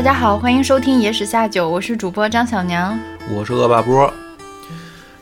[0.00, 2.98] 大家好，欢迎收听《野史下酒》，我是主播张小娘，
[3.36, 4.10] 我是恶霸波。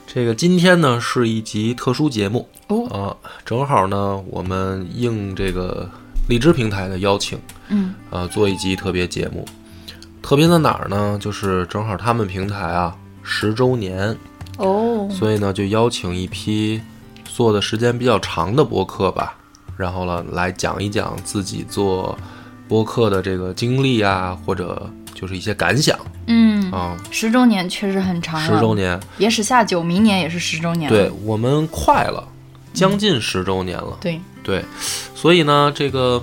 [0.07, 3.11] 这个今天呢是一集特殊节目哦啊，
[3.45, 5.91] 正好呢我们应这个
[6.29, 7.37] 荔枝平台的邀请，
[7.70, 9.45] 嗯啊，做一集特别节目。
[10.23, 11.19] 特别在哪儿呢？
[11.20, 14.16] 就是正好他们平台啊十周年，
[14.59, 16.80] 哦，所以呢就邀请一批
[17.24, 19.34] 做的时间比较长的播客吧，
[19.77, 22.16] 然后呢来讲一讲自己做
[22.68, 25.98] 播客的这个经历啊，或者就是一些感想。
[26.27, 26.96] 嗯，啊。
[27.10, 32.28] 十周年确实很长了，十周年，野史下酒，明年也是十周年，对，我们快了，
[32.74, 33.96] 将近十周年了。
[34.00, 34.64] 对，对，
[35.14, 36.22] 所以呢，这个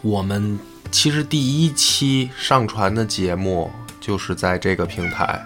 [0.00, 0.58] 我们
[0.90, 5.40] 其实第一期上传的节目就是在这个平台，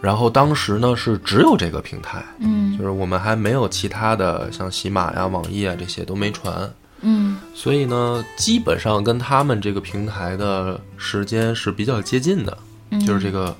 [0.00, 2.78] 然后当时呢是只有这个平台，嗯。
[2.78, 7.36] 就是我们还没有其他的像喜马呀、网易啊这些都没传，嗯。
[7.54, 12.58] 所以呢，基本上跟他们这个平台的时间是比较接近的，
[12.90, 13.56] 嗯，就是这个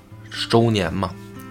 [0.48, 1.11] 周年嘛。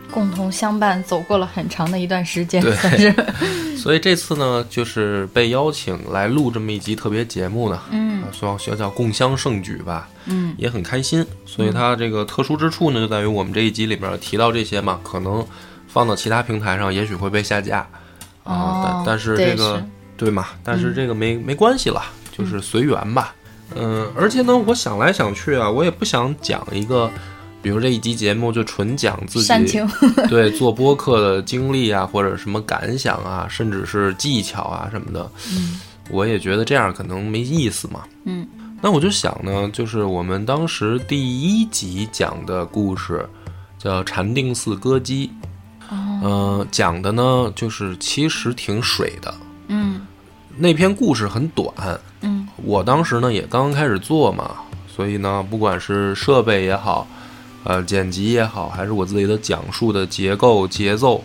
[0.10, 2.74] 共同相伴走过了很长的一段时间，对。
[2.76, 3.14] 算是，
[3.78, 8.24] 所以这次呢，就是被邀请来录这么一集特别节目呢，嗯。
[8.24, 10.56] 啊，希望学校共襄盛举吧，嗯。
[10.58, 11.24] 也很开心。
[11.46, 15.46] 所以它这个特殊之处呢，就在于我们这一集里边提到这些嘛，可能
[15.90, 17.80] 放到其他平台上，也许会被下架。
[18.46, 18.54] 啊。
[18.54, 19.84] 哦但但是这个是
[20.18, 20.48] 对嘛？
[20.64, 22.02] 但是这个没、没关系了，
[22.36, 23.34] 就是随缘吧。
[23.76, 27.12] 嗯，而且呢，我想来想去啊，我也不想讲一个，
[27.62, 29.80] 比如这一集节目就纯讲自己，
[30.30, 35.80] 对做播客的经历啊，或者什么感想啊，甚至是技巧啊什么的，嗯。
[36.10, 38.06] 我也觉得这样可能没意思嘛。
[38.24, 38.48] 嗯。
[38.82, 43.28] 那我就想呢，就是我们当时第一集讲的故事
[43.78, 45.30] 叫《禅定寺歌姬》，
[45.94, 46.20] 哦。
[46.24, 49.47] 呃，讲的呢就是其实挺水的，嗯
[50.60, 51.72] 那篇故事很短，
[52.22, 54.56] 嗯我当时呢也刚刚开始做嘛，
[54.88, 57.08] 所以呢，不管是设备也好，
[57.64, 61.24] 呃，剪辑也好，还是我自己的讲述的结构节奏，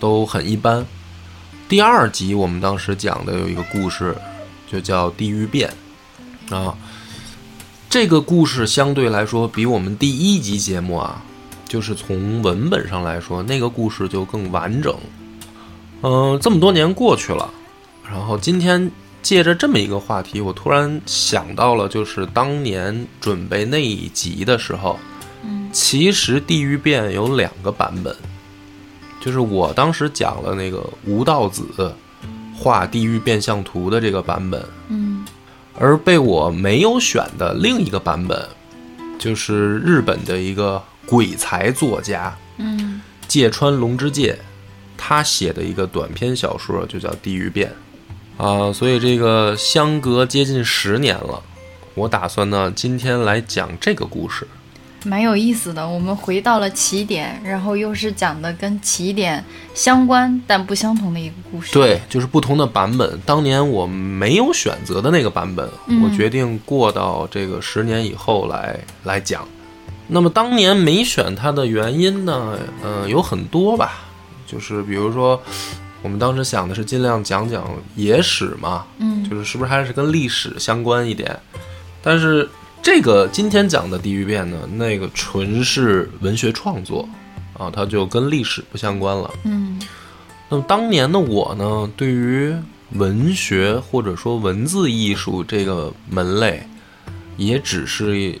[0.00, 0.84] 都很一般。
[1.68, 4.14] 第二集我们当时讲的有一个故事，
[4.70, 5.72] 就叫《地狱变》
[6.54, 6.76] 啊。
[7.88, 11.22] 这个故事相对来说比我们第一集节目啊，
[11.68, 14.94] 就是从文本上来说，那个故事就更完整。
[16.02, 17.48] 嗯、这么多年过去了，
[18.08, 18.90] 然后今天
[19.22, 24.98] 借着这么一个话题，我突然想到了，就是当年准备那一集的时候，
[25.42, 25.68] 嗯。
[25.72, 28.14] 其实《地狱变》有两个版本，
[29.20, 31.92] 就是我当时讲了那个吴道子
[32.56, 35.24] 画地狱变相图的这个版本，嗯。
[35.78, 38.48] 而被我没有选的另一个版本，
[39.18, 43.02] 就是日本的一个鬼才作家嗯。
[43.28, 44.38] 芥川龙之介，
[44.96, 47.68] 他写的一个短篇小说就叫《地狱变》
[48.36, 51.42] 啊，所以这个相隔接近十年了，
[51.94, 54.46] 我打算呢今天来讲这个故事。
[55.04, 55.88] 蛮有意思的。
[55.88, 59.42] 我们回到了起点，然后又是讲的跟起点
[59.72, 63.18] 相关但不相同的一个故事。，对，就是不同的版本。
[63.24, 69.46] 当年我没有选择的那个版本，嗯我决定过到这个十年以后来来讲。
[70.08, 73.92] 那么当年没选它的原因呢，呃，有很多吧，
[74.46, 75.40] 就是比如说，
[76.06, 81.36] 我们当时想的是尽量讲讲野史嘛，嗯就是是不是还是跟历史相关一点？
[82.00, 82.48] 但是
[82.80, 87.08] 这个今天讲的《地狱变》呢，那个纯是文学创作
[87.58, 89.28] 啊，它就跟历史不相关了。
[89.42, 89.80] 嗯
[90.48, 92.54] 那么当年的我呢，对于
[92.92, 96.64] 文学或者说文字艺术这个门类，
[97.36, 98.40] 也只是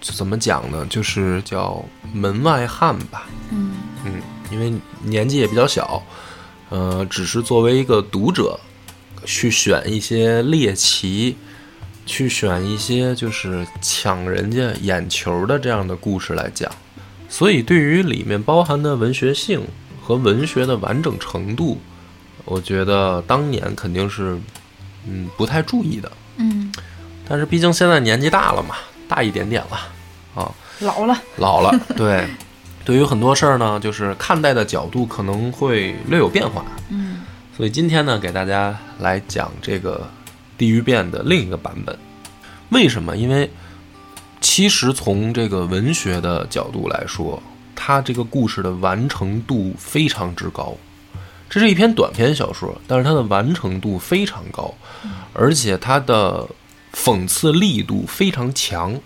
[0.00, 0.84] 怎么讲呢？
[0.90, 1.80] 就是叫
[2.12, 3.28] 门外汉吧。
[3.52, 3.70] 嗯
[4.04, 4.20] 嗯，
[4.50, 6.02] 因为年纪也比较小，
[6.74, 8.58] 呃，只是作为一个读者，
[9.24, 11.36] 去选一些猎奇，
[12.04, 16.68] 去选一些就是抢人家眼球的这样的故事来讲。
[17.28, 19.62] 所以，对于里面包含的文学性
[20.02, 21.78] 和文学的完整程度，
[22.44, 24.36] 我觉得当年肯定是
[25.06, 26.10] 嗯不太注意的。
[26.38, 26.72] 嗯，
[27.28, 28.74] 但是毕竟现在年纪大了嘛，
[29.06, 29.78] 大一点点了
[30.34, 30.50] 啊，
[30.80, 31.16] 老了。
[31.36, 32.26] 老了，对，
[32.84, 36.64] 对于很多事儿呢，就是看待的角度可能会略有变化。
[36.90, 37.22] 嗯
[37.56, 39.98] 所以今天呢，给大家来讲这个
[40.58, 41.96] 《地狱变》的另一个版本。
[42.70, 43.16] 为什么？
[43.16, 43.48] 因为
[44.40, 47.40] 其实从这个文学的角度来说，
[47.76, 50.76] 它这个故事的完成度非常之高。
[51.48, 54.74] 这是一篇短篇小说，但是它的完成度非常高，
[55.32, 56.44] 而且它的
[56.92, 58.98] 讽刺力度非常强。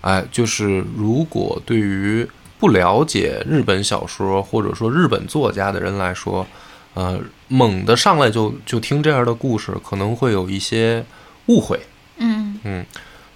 [0.00, 2.28] 哎，就是如果对于
[2.58, 6.46] 不了解日本小说或者说日本作家的人来说，
[6.94, 11.04] 呃，猛的上来就就听这样的故事，可能会有一些
[11.46, 11.78] 误会。
[12.18, 12.86] 嗯嗯，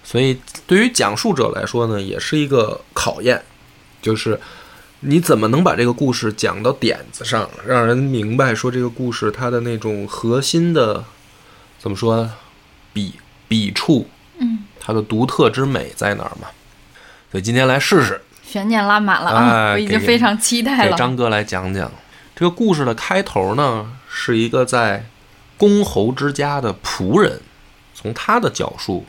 [0.03, 3.41] 所以对于讲述者来说呢，也是一个考验，
[4.01, 4.39] 就是
[5.01, 11.03] 你怎么能把这个故事讲到点子上，让人明白说这个故事它的那种核心的
[11.77, 12.27] 怎么说
[12.91, 13.13] 笔
[13.47, 14.07] 笔触，
[14.39, 16.47] 嗯，它的独特之美在哪儿嘛？
[17.31, 18.19] 所以今天来试试，
[18.51, 19.37] 悬念拉满了啊！
[19.39, 20.91] 哎我已经非常期待了。
[20.91, 21.89] 给张哥来讲讲
[22.35, 25.05] 这个故事的开头呢，是一个在
[25.57, 27.39] 公侯之家的仆人，
[27.93, 29.05] 从他的角述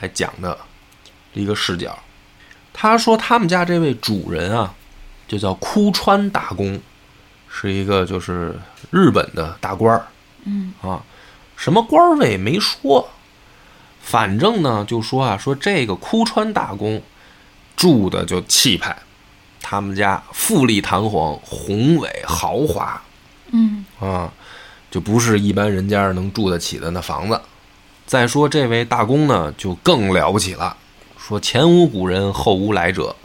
[0.00, 0.56] 来讲的
[1.34, 1.98] 一个视角。
[2.72, 4.72] 他说他们家这位主人啊，
[5.28, 6.80] 就叫枯川大公，
[7.50, 8.58] 是一个就是
[8.90, 10.06] 日本的大官儿。
[10.44, 11.02] 嗯啊，
[11.56, 13.08] 什么官儿位没说，
[14.00, 17.02] 反正呢就说啊，说这个枯川大公
[17.76, 18.96] 住的就气派，
[19.60, 23.00] 他们家富丽堂皇、宏伟豪华。
[23.52, 23.84] 嗯。
[24.00, 24.32] 啊，
[24.90, 27.40] 就不是一般人家能住得起的那房子。
[28.06, 30.76] 再说这位大公呢，就更了不起了，
[31.18, 33.16] 说前无古人，后无来者，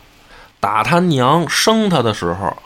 [0.59, 2.57] 打他娘生他的时候，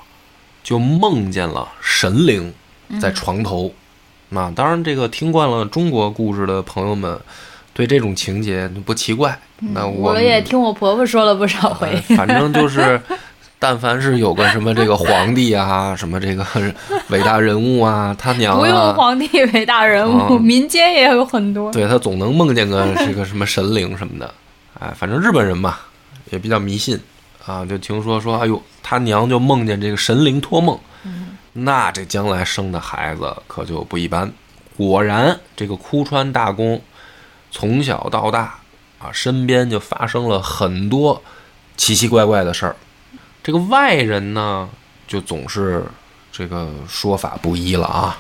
[0.64, 2.54] 就梦见了神灵
[3.02, 3.74] 在床头。
[4.30, 7.20] 那当然，这个听惯了中国故事的朋友们，
[7.76, 9.38] 对这种情节不奇怪。
[9.60, 11.90] 那我也听我婆婆说了不少回。
[12.08, 13.00] 呃反正就是，
[13.60, 16.46] 但凡是有个什么这个皇帝啊，什么这个
[17.10, 21.70] 伟大人物啊，他娘不用啊，皇帝伟大人物，嗯民间也有很多。
[21.74, 24.34] 对他总能梦见个这个什么神灵什么的。
[24.80, 25.78] 哎，反正日本人嘛，
[26.32, 26.98] 也比较迷信
[27.46, 30.80] 啊，就听说说，哎呦，他娘就梦见这个神灵托梦，
[31.54, 34.32] 那这将来生的孩子可就不一般。
[34.78, 36.82] 果然，这个枯川大公
[37.56, 38.60] 从小到大
[39.00, 41.24] 啊，身边就发生了很多
[41.78, 42.76] 奇奇怪怪的事儿。
[43.42, 44.68] 这个外人呢，
[45.08, 45.86] 就总是
[46.34, 48.18] 这个说法不一了啊。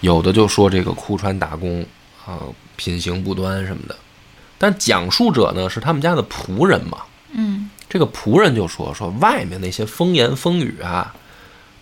[0.00, 1.82] 有的就说这个库川打工
[2.26, 2.36] 啊，
[2.76, 3.96] 品行不端什么的，
[4.58, 6.98] 但讲述者呢是他们家的仆人嘛，
[7.32, 11.14] 嗯这个仆人就说说外面那些风言风语啊，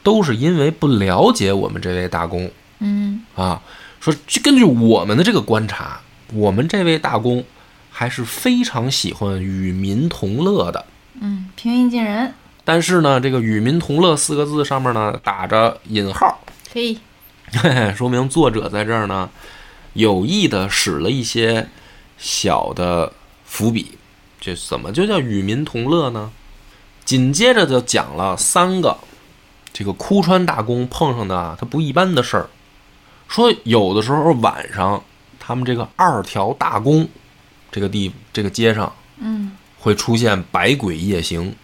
[0.04, 2.48] 都是因为不了解我们这位大公
[2.78, 3.60] 嗯啊，
[3.98, 4.14] 说
[4.44, 6.00] 根据我们的这个观察，
[6.32, 7.44] 我们这位大公
[7.90, 10.84] 还是非常喜欢与民同乐的。
[11.20, 12.34] 嗯，平易近人。
[12.64, 16.38] 但是呢，这个“与民同乐”四个字上面呢打着引号，
[16.72, 16.98] 嘿，
[17.50, 19.30] 嘿嘿，说明作者在这儿呢
[19.94, 21.66] 有意的使了一些
[22.18, 23.12] 小的
[23.44, 23.96] 伏笔。
[24.38, 26.30] 这怎么就叫与民同乐呢？
[27.04, 28.98] 紧接着就讲了三个
[29.72, 32.50] 这个枯川大公碰上的啊他不一般的事儿。
[33.28, 35.02] 说有的时候晚上，
[35.48, 37.08] 他们这个二条大宫
[37.72, 39.52] 这个地这个街上嗯。
[39.78, 41.54] 会出现百鬼夜行，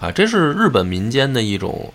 [0.00, 1.90] 啊，这是日本民间的一种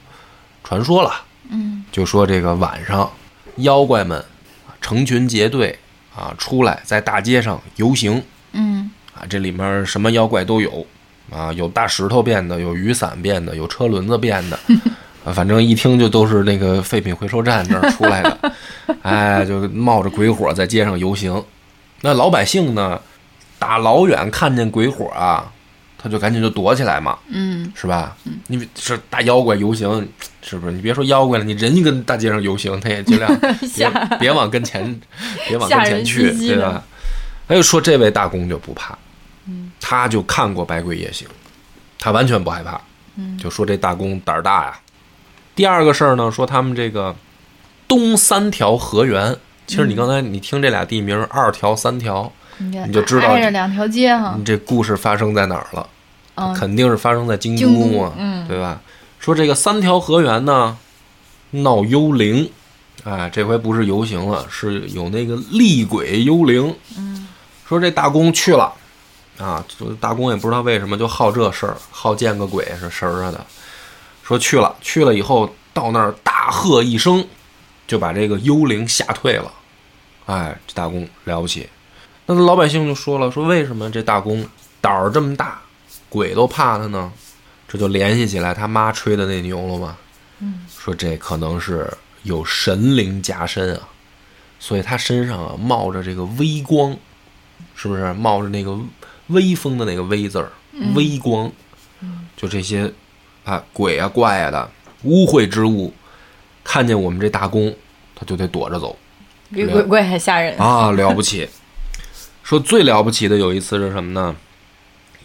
[0.64, 1.12] 传说了。
[1.50, 1.86] 嗯。
[1.92, 3.12] 就说这个晚上，
[3.58, 4.18] 妖怪们
[4.66, 5.78] 啊成群结队
[6.16, 8.24] 啊出来在大街上游行。
[8.54, 8.90] 嗯。
[9.14, 10.88] 啊，这里面什么妖怪都有。
[11.30, 14.60] 啊，有大石头变的，有雨伞变的，有车轮子变的，
[15.24, 18.54] 啊，反正一听就都是那个废品回收站那儿出来的，
[19.04, 21.44] 哎，就冒着鬼火在街上游行。
[22.02, 23.00] 那老百姓呢，
[23.60, 25.52] 打老远看见鬼火啊，
[25.98, 28.18] 他就赶紧就躲起来嘛，嗯是吧？
[28.48, 30.10] 你是大妖怪游行，
[30.42, 30.74] 是不是？
[30.74, 33.32] 你别说妖怪了，你人跟大街上游行，他也尽量
[33.76, 35.00] 别别往跟前，
[35.48, 36.84] 别往跟前去，对吧？
[37.48, 38.98] 他就说这位大公就不怕，
[39.80, 41.28] 他就看过《百鬼夜行》，
[42.00, 42.82] 他完全不害怕，
[43.38, 44.80] 就说这大公胆儿大呀。
[45.56, 47.16] 第二个事儿呢，说他们这个
[47.88, 49.36] 东三条河源，
[49.68, 54.46] 其实你刚才你听这俩地名，二条、三条，你你就知道挨着两条街哈你。
[54.46, 55.88] 这故事发生在哪儿了？
[56.36, 58.82] 嗯肯定是发生在京京都嘛，都嗯对吧？
[59.20, 60.76] 说这个三条河源呢，
[61.52, 62.50] 闹幽灵，
[63.04, 66.74] 哎，这回不是游行了，是有那个厉鬼幽灵。
[66.98, 67.28] 嗯
[67.68, 68.74] 说这大公去了，
[69.38, 73.46] 啊，这大公也不知道为什么就好这事儿，好见个鬼是神儿啊的。
[74.32, 77.28] 说去了，去了以后到那儿大喝一声，
[77.86, 79.52] 就把这个幽灵吓退了。
[80.26, 81.68] 哎，这大公了不起。
[82.28, 84.48] 那老百姓就说了，说为什么这大公
[84.80, 85.60] 胆儿这么大，
[86.08, 87.12] 鬼都怕他呢？
[87.68, 89.98] 这就联系起来他妈吹的那牛了嘛。
[90.40, 91.92] 嗯，说这可能是
[92.24, 93.90] 有神灵加身啊，
[94.62, 96.96] 所以他身上啊冒着这个微光，
[97.76, 98.80] 是不是冒着那个
[99.28, 100.50] 微风的那个微字儿，
[100.96, 101.52] 微光，
[102.38, 102.94] 就这些
[103.44, 104.70] 啊鬼啊怪啊的
[105.04, 105.94] 污秽之物，
[106.64, 107.74] 看见我们这大公，
[108.16, 108.98] 他就得躲着走
[109.52, 110.58] 比鬼怪还吓人。
[110.58, 111.50] 啊，了不起。
[112.44, 114.36] 说最了不起的有一次是什么呢？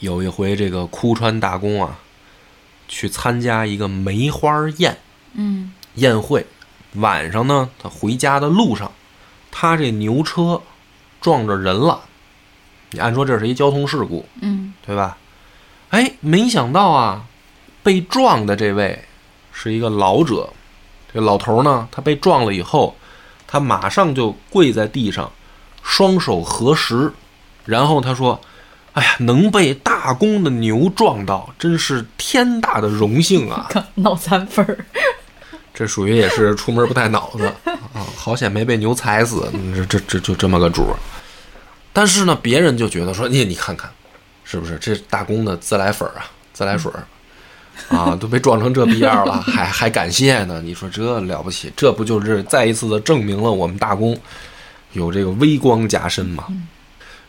[0.01, 1.99] 有一回这个枯川大公啊，
[2.87, 4.99] 去参加一个梅花宴。
[5.33, 6.47] 嗯宴会，
[6.95, 8.93] 晚上呢，他回家的路上，
[9.51, 10.61] 他这牛车
[11.21, 12.01] 撞着人了，
[12.91, 15.17] 你按说这是一交通事故，嗯，对吧？
[15.91, 17.25] 哎，没想到啊，
[17.87, 19.01] 被撞的这位
[19.53, 20.49] 是一个老者。
[21.15, 22.97] 这老头呢，他被撞了以后，
[23.47, 25.31] 他马上就跪在地上，
[25.85, 27.13] 双手合十，
[27.65, 28.41] 然后他说
[28.95, 34.77] ：“哎呀，能被大公的牛撞到，真是天大的荣幸啊！”脑残粉儿，
[35.73, 37.47] 这属于也是出门不带脑子
[37.95, 40.97] 啊，好险没被牛踩死，嗯这这这就这么个主儿。
[41.93, 43.89] 但是呢，别人就觉得说，你你看看，
[44.43, 47.07] 是不是这大公的自来粉儿啊，自来水儿
[47.89, 50.61] 啊，都被撞成这逼样了，还还感谢呢？
[50.63, 51.73] 你说这了不起？
[51.77, 54.19] 这不就是再一次的证明了我们大公
[54.93, 56.47] 有这个微光加身吗？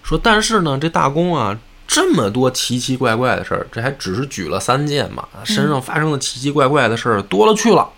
[0.03, 7.89] 说，但是呢，这大公啊，这么多奇奇怪怪的事儿，这还只是举了三件嘛，身上发生的奇奇怪怪的事儿多了去了。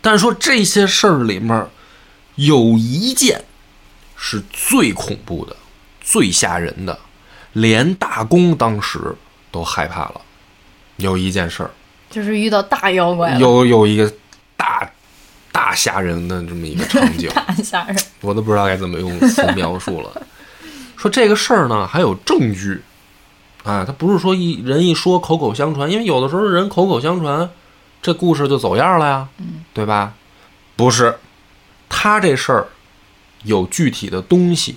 [0.00, 1.66] 但是说这些事儿里面
[2.36, 3.42] 有一件
[4.16, 5.56] 是最恐怖的、
[6.00, 6.96] 最吓人的，
[7.54, 9.00] 连大公当时
[9.50, 10.20] 都害怕了。
[10.96, 11.70] 有一件事儿，
[12.10, 14.12] 就是遇到大妖怪了，有有一个
[14.56, 14.88] 大
[15.50, 17.96] 大吓人的这么一个场景， 大吓人。
[18.20, 20.22] 我都不知道该怎么用词描述了。
[20.96, 22.80] 说这个事儿呢，还有证据，
[23.62, 27.50] 啊，他不是说一人一说口口相传，因为有的时候人口口相传，
[28.00, 29.28] 这故事就走样了呀，
[29.74, 30.14] 对吧？
[30.76, 31.18] 不是，
[31.88, 32.68] 他这事儿
[33.42, 34.76] 有具体的东西，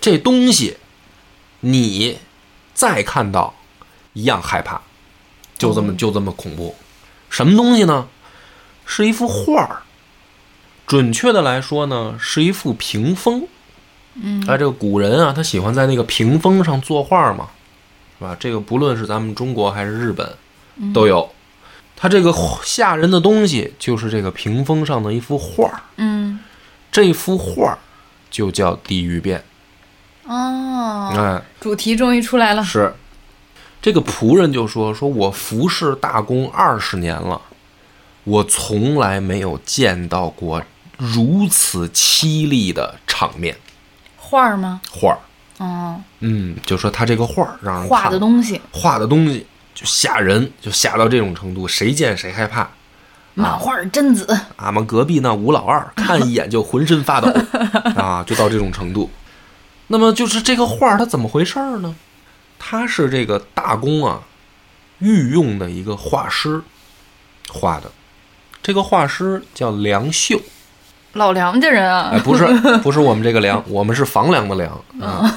[0.00, 0.78] 这东西
[1.60, 2.18] 你
[2.72, 3.54] 再看到
[4.14, 4.80] 一样害怕，
[5.62, 6.74] 就这么就这么恐怖。
[7.30, 8.08] 什么东西呢？
[8.84, 9.82] 是一幅画儿。
[10.86, 13.46] 准确的来说呢，是一幅屏风。
[14.14, 17.48] 嗯，哎，这个古人啊，他喜欢在那个屏风上作画嘛，
[18.18, 18.36] 是吧？
[18.38, 20.30] 这个不论是咱们中国还是日本，
[20.92, 21.30] 都有。
[21.96, 25.80] 他这个吓人的东西，就是这个屏风上的一幅画儿。
[25.96, 26.40] 嗯，
[26.90, 27.78] 这幅画儿
[28.30, 29.42] 就叫《地狱变》。
[30.30, 32.62] 哦，哎，主题终于出来了。
[32.62, 32.92] 是
[33.82, 37.40] 这个仆人就说：“说我服侍大公二十年了，
[38.22, 40.62] 我从来没有见到过
[40.96, 43.56] 如此凄厉的场面。
[44.16, 44.80] 画儿吗？
[44.88, 45.18] 画儿，
[45.58, 52.70] 哦，嗯，就说他这个画儿让人画的东西，画的东西就吓人，就吓到这种程度，谁见谁害怕。
[53.34, 54.38] 满画儿贞子。
[54.56, 57.28] 俺们隔壁那吴老二 看一眼就浑身发抖
[57.96, 59.10] 啊，就到这种程度。
[59.88, 61.94] 那么就是这个画儿它怎么回事儿呢？
[62.64, 64.22] 他是这个大公啊
[65.00, 66.62] 御用的一个画师
[67.48, 67.90] 画的，
[68.62, 70.40] 这个画师叫梁秀，
[71.14, 72.46] 老梁家人哎，啊，不是
[72.84, 75.28] 不是我们这个梁，我们是房梁的梁啊，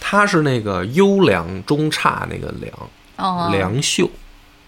[0.00, 2.72] 他是那个优良中差那个梁。
[3.16, 4.10] 哦，梁秀，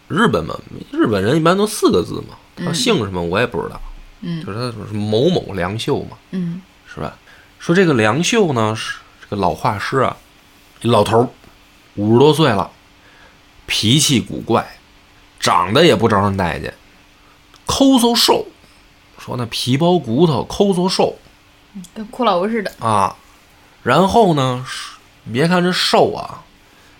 [0.08, 0.54] 日本嘛，
[0.90, 3.80] 日本人一般都四个字嘛，他姓什么我也不知道，
[4.22, 4.44] 嗯。
[4.44, 6.62] 就是他是某某梁秀嘛，嗯。
[6.86, 7.14] 是吧？
[7.58, 10.16] 说这个梁秀呢是这个老画师啊，
[10.80, 11.28] 老头儿，
[11.98, 12.70] 五十多岁了，
[13.66, 14.64] 脾气古怪，
[15.40, 16.72] 长得也不招人待见，
[17.66, 18.46] 抠搜瘦，
[19.18, 21.18] 说那皮包骨头，抠搜瘦
[21.92, 22.72] 跟骷髅似的。
[22.78, 23.16] 啊，
[23.82, 24.92] 然后呢，是
[25.32, 26.44] 别看这瘦啊，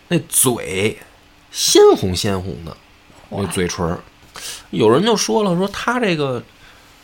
[0.09, 0.99] 那嘴
[1.52, 2.76] 鲜红鲜红的，
[3.28, 4.00] 那嘴唇儿，
[4.71, 6.43] 有人就说了，说他这个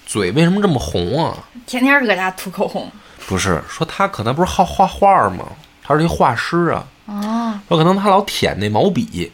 [0.04, 1.38] 嘴为什么这么红啊？
[1.64, 2.90] 天天搁家涂口红。
[3.28, 5.46] 不是，说他可能不是好画画吗？
[5.80, 9.30] 他是一画师啊，哦，说可能他老舔那毛笔，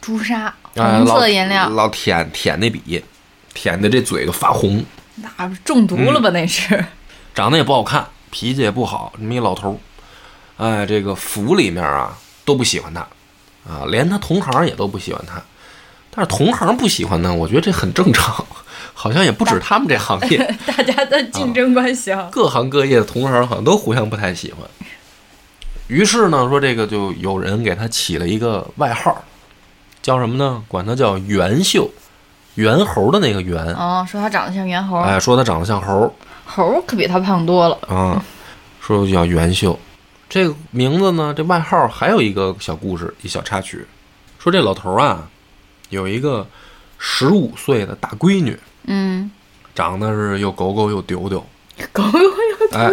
[0.00, 3.02] 朱砂，啊，红色颜料，老舔舔那笔，
[3.52, 4.84] 舔的这嘴都发红，
[5.16, 6.30] 那不是中毒了吧？
[6.30, 6.84] 那是。
[7.34, 9.76] 长得也不好看，脾气也不好，这么一老头儿，
[10.64, 13.00] 哎，这个府里面啊都不喜欢他，
[13.68, 15.42] 啊，连他同行也都不喜欢他。
[16.12, 18.44] 但是同行不喜欢呢，我觉得这很正常，
[18.92, 22.28] 好像也不止他们这行业， 大家的竞争关系啊。
[22.32, 24.68] 各行各业的同行好像都互相不太喜欢。
[25.90, 29.24] 于是呢，说这个就有人给他起了一个外号，
[30.00, 30.62] 叫什么呢？
[30.68, 31.90] 管他叫猿秀，
[32.54, 33.60] 猿猴的那个猿。
[33.74, 36.14] 哦，说他长得像猿猴，哎，说他长得像猴
[36.46, 37.76] 猴可比他胖多了。
[37.88, 38.24] 啊，
[38.80, 39.76] 说叫猿秀。
[40.28, 43.84] 这个名字呢，这外号还有一个小故事，一小插曲，
[44.38, 45.28] 说这老头啊，
[45.88, 46.46] 有一个
[46.98, 49.28] 十五岁的大闺女，嗯，
[49.74, 51.44] 长得是又狗狗又丢丢，
[51.92, 52.88] 狗有哎，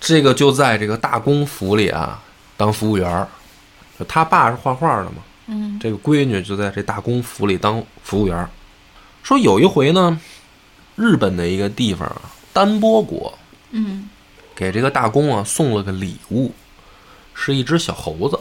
[0.00, 2.20] 这个就在这个大公府里啊
[2.56, 3.28] 当服务员儿，
[4.08, 5.16] 他爸是画画的嘛，
[5.46, 8.48] 嗯，这个闺女就在这大公府里当服务员儿。
[9.22, 10.18] 说有一回呢，
[10.96, 13.38] 日本的一个地方啊，丹波国
[13.70, 14.08] 嗯
[14.56, 16.50] 给这个大公啊送了个礼物，
[17.34, 18.38] 是一只小猴子。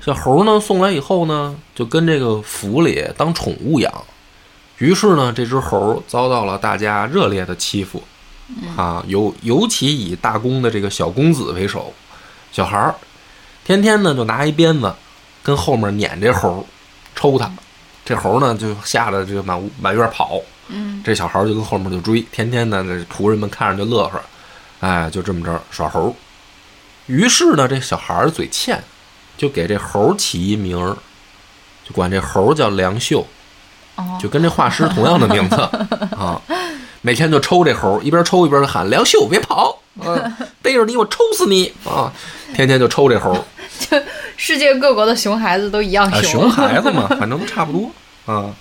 [0.00, 3.92] 小猴呢送来以后呢，就跟这个府里当宠物养。
[4.78, 8.02] 于是呢，这只猴遭到了大家热烈的欺负，
[8.76, 11.92] 啊，尤尤其以大公的这个小公子为首，
[12.50, 12.94] 小孩儿，
[13.64, 14.94] 天天呢就拿一鞭子
[15.42, 16.64] 跟后面撵这猴儿，
[17.14, 17.50] 抽他。
[18.04, 20.40] 这猴儿呢就吓得这个满屋满院跑。
[20.68, 24.20] 嗯这小孩儿就跟后面就追，天天呢这仆人们看着就乐呵，
[24.80, 26.12] 哎，就这么着耍猴儿。
[27.06, 28.82] 于是呢，这小孩儿嘴欠，
[29.36, 30.96] 就给这猴儿起一名儿，
[31.86, 33.26] 就管这猴儿叫梁秀。
[33.96, 35.56] 哦，就跟这画师同样的名字
[36.16, 36.40] 啊，
[37.08, 41.72] 每天就抽这猴，一边抽一边喊梁秀别跑， 啊，逮着你我抽死你！
[41.82, 42.12] 啊！
[42.54, 43.32] 天天就抽这猴，
[43.80, 43.98] 就
[44.36, 46.50] 世界各国的熊孩子都一样啊，熊。
[46.50, 47.90] 孩子嘛， 反正都差不多。
[48.30, 48.54] 啊。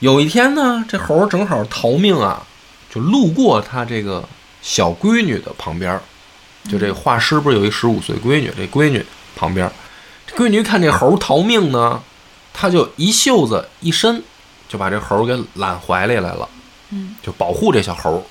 [0.00, 2.44] 有一天呢，这猴正好逃命啊，
[2.92, 4.28] 就路过他这个
[4.60, 6.00] 小闺女的旁边儿，
[6.68, 9.72] 就这画师不是有一十五岁闺女，这闺女旁边儿，
[10.26, 12.02] 这闺女看这猴逃命呢，
[12.52, 14.20] 她就一袖子一伸，
[14.68, 16.48] 就把这猴给揽怀里来了，
[16.90, 18.24] 嗯，就保护这小猴。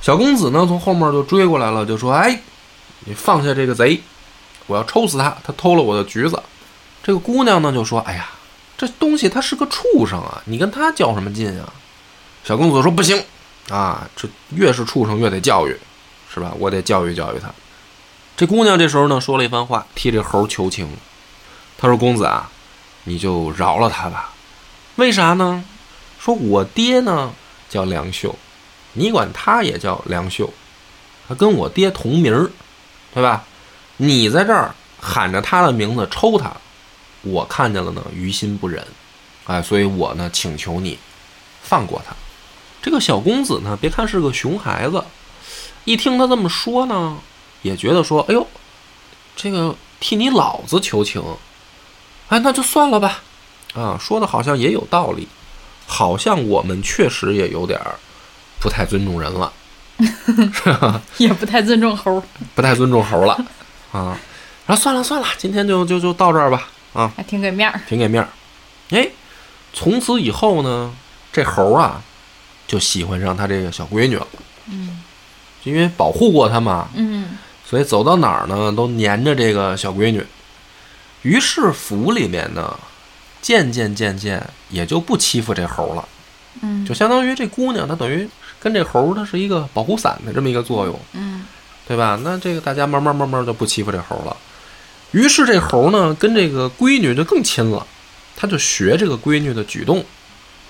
[0.00, 2.38] 小公子呢，从后面就追过来了，就说：“哎，
[3.00, 4.00] 你放下这个贼，
[4.66, 6.40] 我要抽死他，他偷了我的橘子。”
[7.02, 8.28] 这个姑娘呢就说：“哎呀，
[8.76, 11.72] 这东西它是个畜生啊，你跟他较什么劲啊？”
[12.44, 13.20] 小公子说：“不行
[13.70, 15.76] 啊，这越是畜生越得教育，
[16.32, 16.52] 是吧？
[16.58, 17.50] 我得教育教育他。”
[18.36, 20.88] 这姑娘这时候呢说了一番话，替这猴求情。
[21.78, 22.50] 她说：“公子啊，
[23.04, 24.32] 你就饶了他吧。
[24.96, 25.64] 为啥呢？
[26.18, 27.32] 说我爹呢
[27.68, 28.34] 叫梁秀，
[28.92, 30.52] 你管他也叫梁秀，
[31.28, 32.50] 他跟我爹同名儿，
[33.12, 33.44] 对吧？
[33.98, 36.52] 你在这儿喊着他的名字抽他，
[37.22, 38.86] 我看见了呢，于心不忍，
[39.46, 40.98] 哎，所以我呢请求你
[41.62, 42.14] 放过他。
[42.82, 45.02] 这个小公子呢，别看是个熊孩子，
[45.84, 47.18] 一听他这么说呢，
[47.62, 48.46] 也觉得说，哎呦，
[49.34, 51.22] 这个替你老子求情，
[52.28, 53.22] 哎，那就算了吧，
[53.74, 55.26] 啊，说的好像也有道理，
[55.86, 57.94] 好像我们确实也有点儿
[58.60, 59.52] 不太尊重人了，
[59.98, 61.00] 是吧？
[61.18, 62.22] 也不太尊重猴，
[62.54, 63.34] 不太尊重猴了
[63.92, 64.18] 啊。
[64.66, 67.80] 然后算了算了，今天就就就到这儿吧，啊，还挺给面儿。
[67.88, 68.28] 挺给面儿。
[68.90, 69.08] 哎，
[69.72, 70.92] 从此以后呢，
[71.32, 72.02] 这猴啊
[72.66, 74.26] 就喜欢上他这个小闺女了，
[74.68, 75.02] 嗯
[75.64, 80.24] 因为保护过她嘛，嗯所以走到哪儿呢都黏着这个小闺女。
[81.22, 82.78] 于是府里面呢，
[83.46, 86.08] 渐渐渐渐也就不欺负这猴了，
[86.62, 88.28] 嗯就相当于这姑娘她等于
[88.58, 90.98] 跟这猴它是一个保护伞的这么一个作用。
[91.12, 91.44] 嗯
[91.86, 92.18] 对吧？
[92.24, 94.36] 那这个大家慢慢慢慢就不欺负这猴了。
[95.12, 97.86] 于是这猴呢，跟这个闺女就更亲了，
[98.34, 100.04] 他就学这个闺女的举动，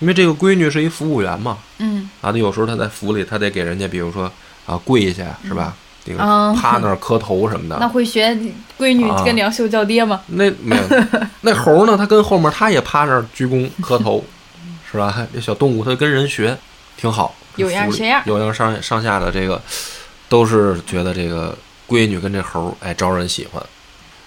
[0.00, 4.30] 因为这个闺女是一服务员嘛，嗯啊，他有时候他在府里，他得给人家，比如说
[4.66, 5.74] 啊跪下是吧？
[6.06, 7.76] 这个啊趴那儿磕头什么的。
[7.80, 8.30] 那会学
[8.78, 10.22] 闺女啊跟梁秀叫爹吗？
[10.28, 10.82] 那没有，
[11.42, 11.96] 那猴呢？
[11.96, 14.24] 他跟后面他也趴那儿鞠躬磕头，
[14.90, 15.26] 是吧？
[15.34, 16.56] 这小动物它跟人学，
[16.96, 19.60] 挺好，有样学样有样上上下的这个
[20.28, 21.56] 都是觉得这个
[21.88, 23.62] 闺女跟这猴哎招人喜欢，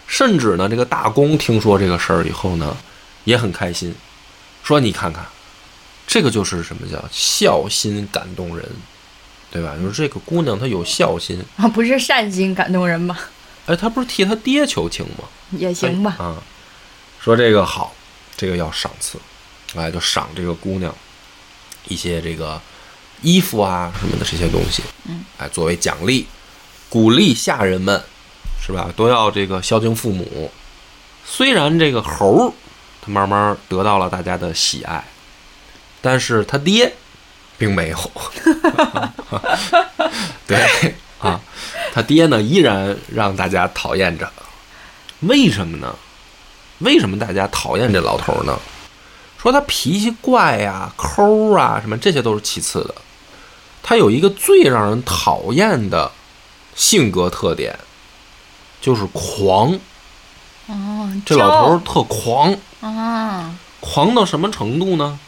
[0.07, 2.75] 甚至呢，这个大公听说这个事儿以后呢，
[3.23, 3.93] 也很开心，
[4.63, 5.23] 说你看看，
[6.07, 8.65] 这个就是什么叫孝心感动人，
[9.51, 9.75] 对吧？
[9.81, 13.17] 就是这个姑娘她有孝心，啊，不是善心感动人吗？
[13.65, 15.25] 哎，她不是替她爹求情吗？
[15.51, 16.15] 也行吧。
[16.19, 16.37] 啊，
[17.19, 17.93] 说这个好，
[18.37, 19.17] 这个要赏赐，
[19.75, 20.93] 哎，就赏这个姑娘
[21.87, 22.61] 一些这个
[23.21, 26.27] 衣服啊什么的这些东西，嗯，哎，作为奖励，
[26.87, 28.01] 鼓励下人们，
[28.61, 28.91] 是吧？
[28.95, 30.51] 都要这个孝敬父母。
[31.25, 32.53] 虽然这个猴儿
[33.01, 35.03] 他慢慢得到了大家的喜爱，
[36.01, 36.93] 但是他爹
[37.59, 38.11] 并没有。
[40.47, 41.39] 对啊，
[41.93, 44.31] 他爹呢依然让大家讨厌着。
[45.19, 45.93] 为什么呢？
[46.79, 48.57] 为什么大家讨厌这老头呢？
[49.37, 52.95] 说他脾气怪呀、抠啊，什么这些都是其次的。
[53.83, 56.11] 他有一个最让人讨厌的
[56.75, 57.77] 性格特点，
[58.81, 59.77] 就是狂。
[60.67, 65.19] 哦，这老头儿特狂，啊，狂到什么程度呢？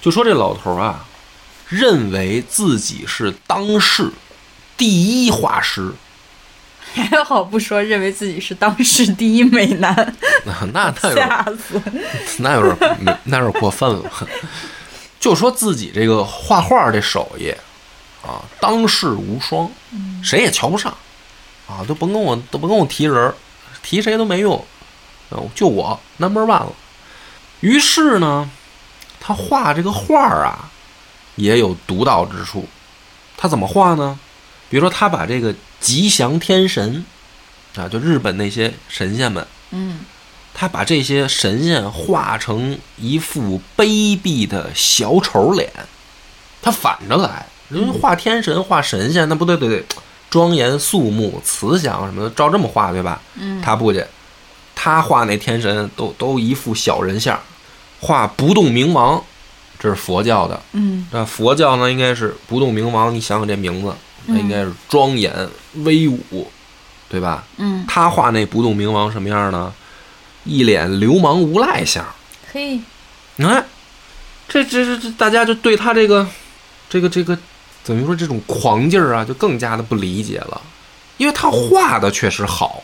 [0.00, 1.04] 就说这老头儿啊，
[1.68, 4.10] 认为自己是当世
[4.76, 5.92] 第一画师，
[6.94, 9.94] 还好不说，认为自己是当世第一美男，
[10.44, 11.80] 那那那吓死！
[12.38, 14.10] 那有点没那有点过分了。
[15.18, 17.48] 就说自己这个画画这手艺
[18.22, 19.70] 啊，当世无双，
[20.22, 20.94] 谁也瞧不上
[21.66, 23.34] 啊，都甭跟我都甭跟我提人儿，
[23.82, 24.56] 提谁都没用，
[25.30, 26.72] 啊就我 number one 了。
[27.60, 28.50] 于是呢，
[29.18, 30.70] 他画这个画儿啊，
[31.36, 32.66] 也有独到之处。
[33.36, 34.18] 他怎么画呢？
[34.70, 37.04] 比如说，他把这个吉祥天神
[37.76, 40.00] 啊，就日本那些神仙们，嗯
[40.54, 45.70] 他把这些神仙画成一副卑鄙的小丑脸，
[46.62, 47.46] 他反着来。
[47.70, 49.82] 因为画天神、画神仙，那不得得得
[50.30, 53.20] 庄严肃穆、慈祥什么的，照这么画，对吧？
[53.34, 54.04] 嗯他不去，
[54.74, 57.40] 他画那天神都都一副小人像，
[58.00, 59.24] 画不动明王，
[59.84, 60.58] 这是佛教的。
[60.72, 63.14] 嗯那佛教呢，应该是不动明王。
[63.14, 63.94] 你想想这名字，
[64.24, 65.30] 那应该是庄严
[65.74, 66.50] 威武，
[67.10, 67.44] 对吧？
[67.58, 69.70] 嗯，他画那不动明王什么样呢？
[70.44, 72.02] 一脸流氓无赖相。
[72.50, 72.80] 嘿，
[73.36, 73.66] 你看，
[74.48, 76.26] 这这这这，大家就对他这个
[76.88, 77.38] 这个这个，
[77.84, 80.58] 等于说这种狂劲儿啊，就更加的不理解了，
[81.18, 82.82] 因为他画的确实好，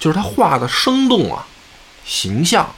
[0.00, 1.44] 就是他画的生动啊，
[2.06, 2.74] 形象。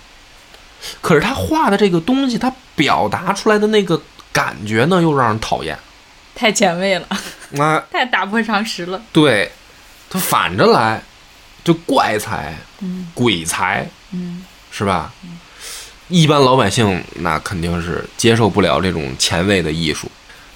[1.00, 4.00] 可是他画的这个东西，他表达出来的那个
[4.32, 5.78] 感觉呢，又让人讨厌。
[6.34, 7.06] 太前卫了，
[7.58, 9.00] 啊， 太打破常识了。
[9.12, 9.50] 对，
[10.10, 11.02] 他反着来，
[11.62, 15.12] 就怪才、嗯鬼才，嗯是吧？
[16.08, 20.10] 一般老百姓那肯定是接受不了这种前卫的艺术，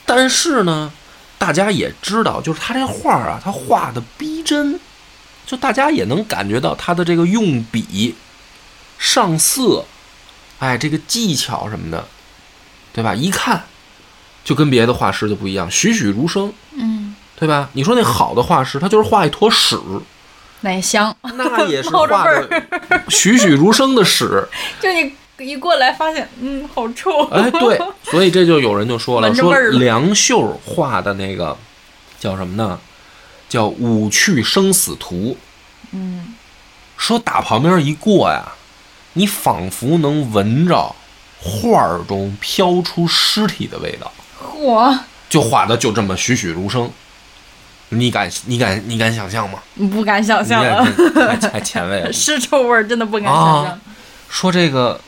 [0.05, 0.93] 但是呢，
[1.39, 4.79] 大家也知道，就是他这画儿啊，他画的逼真，
[5.47, 8.15] 就大家也能感觉到他的这个用笔、
[8.99, 9.85] 上色，
[10.59, 12.05] 哎，这个技巧什么的，
[12.93, 13.15] 对吧？
[13.15, 13.65] 一看
[14.45, 17.69] 就跟别的画师就不一样，栩栩如生，嗯，对吧？
[17.75, 19.79] 你说那好的画师，他就是画一坨屎，
[20.63, 22.49] 奶香，那也是画的
[23.09, 24.49] 栩栩如生的屎。
[24.81, 27.25] 就你一过来发现，嗯，好臭。
[27.29, 31.57] 哎，对， 所以这就有人就说了，说梁秀画的那个
[32.19, 32.81] 叫什么呢？
[33.49, 35.15] 叫《五去生死图》。
[35.93, 36.35] 嗯，
[36.97, 38.53] 说打旁边一过呀，
[39.19, 40.95] 你仿佛能闻着
[41.43, 44.97] 画儿中飘出尸体的味道，嚯，
[45.29, 46.89] 就画的就这么栩栩如生。
[47.89, 49.59] 你敢你敢你敢想象吗？
[49.91, 52.11] 不敢想象了，看太太前卫了。
[52.15, 53.81] 尸臭味儿真的不敢想象。
[54.29, 55.01] 说这个，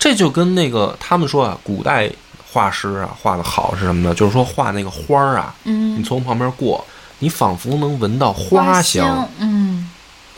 [0.00, 2.10] 这就跟那个他们说啊，古代
[2.50, 4.12] 画师啊画的好是什么呢？
[4.12, 6.84] 就是说画那个花儿啊，嗯你，从旁边过，
[7.20, 9.28] 你仿佛能闻到花香。
[9.38, 9.88] 嗯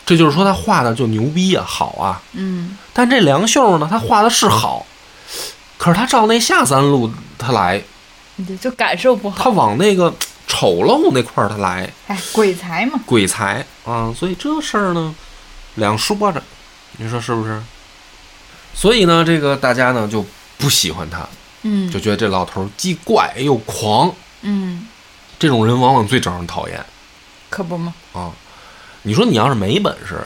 [0.06, 2.22] 这就是说他画的就牛逼啊，好啊。
[2.32, 4.86] 嗯但这梁秀呢，他画的是好，
[5.76, 7.82] 可是他照那下三路他来，
[8.36, 9.50] 嗯，就感受不好他。
[9.50, 10.14] 往那个
[10.46, 14.14] 丑陋那块儿他来，哎，鬼才嘛，鬼才啊！
[14.16, 15.14] 所以这事儿呢，
[15.74, 16.40] 两说着，
[16.98, 17.60] 你说是不是？
[18.72, 20.24] 所以呢，这个大家呢就
[20.56, 21.26] 不喜欢他，
[21.62, 24.86] 嗯就觉得这老头儿既怪又狂，嗯，
[25.38, 26.86] 这种人往往最招人讨厌
[27.50, 28.30] 可不嘛，啊！
[29.06, 30.18] 你说你要是没本事，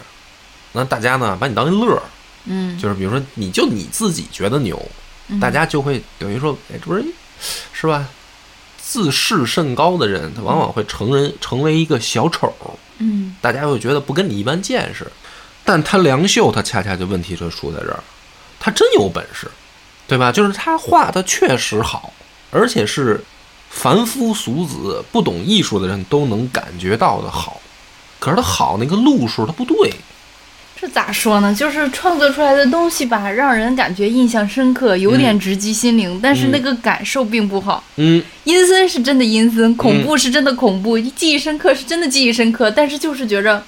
[0.73, 2.03] 那大家呢把你当一乐儿，
[2.47, 4.81] 嗯，就是比如说你就你自己觉得牛，
[5.29, 7.05] 嗯大家就会等于说，哎，这不是
[7.75, 8.09] 是吧？
[8.83, 12.51] 自视甚高的人，他往往会成人成为一个小丑，
[12.97, 15.07] 嗯大家会觉得不跟你一般见识。
[15.63, 18.03] 但他梁秀，他恰恰就问题就出在这儿，
[18.59, 19.47] 他真有本事，
[20.09, 20.33] 对吧？
[20.33, 22.15] 就是他画的确实好，
[22.51, 23.23] 而且是
[23.69, 27.60] 凡夫俗子、不懂艺术的人都能感觉到的好。
[28.21, 29.93] 可是他好那个路数他不对，
[30.81, 31.53] 这咋说呢？
[31.53, 37.83] 就是创作出来的东西吧，让人感觉印象深刻，有点直击心灵，但是那个感受并不好。
[37.97, 43.63] 嗯，阴森是真的阴森，恐怖是真的恐怖，记忆深刻是真的记忆深刻，但是就是觉着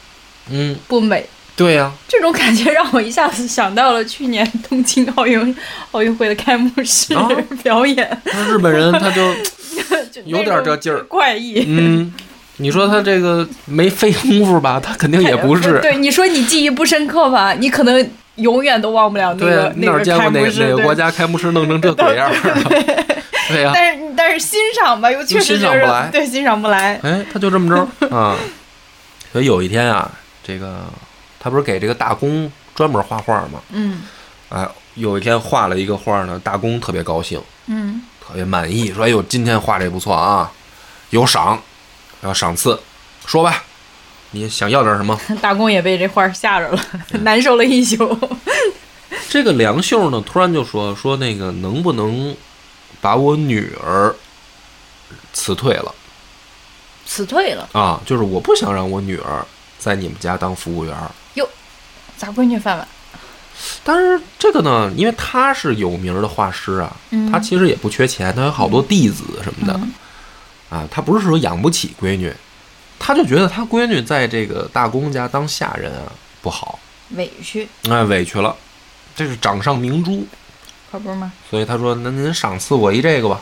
[0.50, 1.26] 嗯，不美。
[1.54, 5.54] 对呀、这种感觉让我一下子想到了去年东京奥运
[5.90, 7.28] 奥运会的开幕式啊？
[7.62, 9.34] 表演，那日本人他就
[10.10, 11.02] 就有点这劲儿。
[11.04, 11.62] 怪异。
[11.68, 12.12] 嗯，
[12.58, 14.78] 你说他这个没费功夫吧？
[14.82, 15.80] 他肯定也不是。
[15.80, 20.58] 对，你说你记忆不深刻吧，你可能永远都忘不了那个那个儿见过哪开幕式。
[20.58, 22.62] 对哪个国家开幕式弄成这鬼样儿啊？
[23.48, 27.00] 对呀、但是但是欣赏吧，又确实觉欣赏不来对欣赏不来。
[27.02, 28.36] 哎，他就这么着 啊。
[29.32, 30.10] 所以有一天啊，
[30.42, 30.84] 这个
[31.40, 33.60] 他不是给这个大公专门画画吗？
[33.72, 34.02] 嗯
[34.50, 40.50] 哎，有一天画了一个画呢，大公特别高兴，嗯特别满意，说：“哎呦，今天画这不错啊，
[41.10, 41.60] 有赏，
[42.22, 42.78] 要赏赐，
[43.26, 43.64] 说吧，
[44.30, 46.82] 你想要点什么？” 大公也被这画吓着了，
[47.20, 48.18] 难受了一宿。
[49.28, 52.34] 这个梁秀呢，突然就说说那个能不能
[53.00, 54.14] 把我女儿
[55.32, 55.94] 辞退了
[57.06, 58.00] 辞退了，啊？
[58.06, 59.44] 就是我不想让我女儿
[59.78, 60.96] 在你们家当服务员
[61.34, 61.48] 哟。
[62.16, 62.86] 砸闺女饭碗。
[63.84, 69.92] 但是这个呢，因为他是有名的画师啊，嗯他其实也不缺钱，他有好多弟子什么的、嗯
[70.72, 72.32] 啊，他不是说养不起闺女，
[72.98, 76.78] 他就觉得他闺女在这个大公家当下人啊不好，
[77.10, 78.56] 委屈，哎，委屈了，
[79.14, 80.26] 这是掌上明珠，
[80.90, 81.30] 可不是吗？
[81.50, 83.38] 所以他说：“那您赏赐我一这个吧，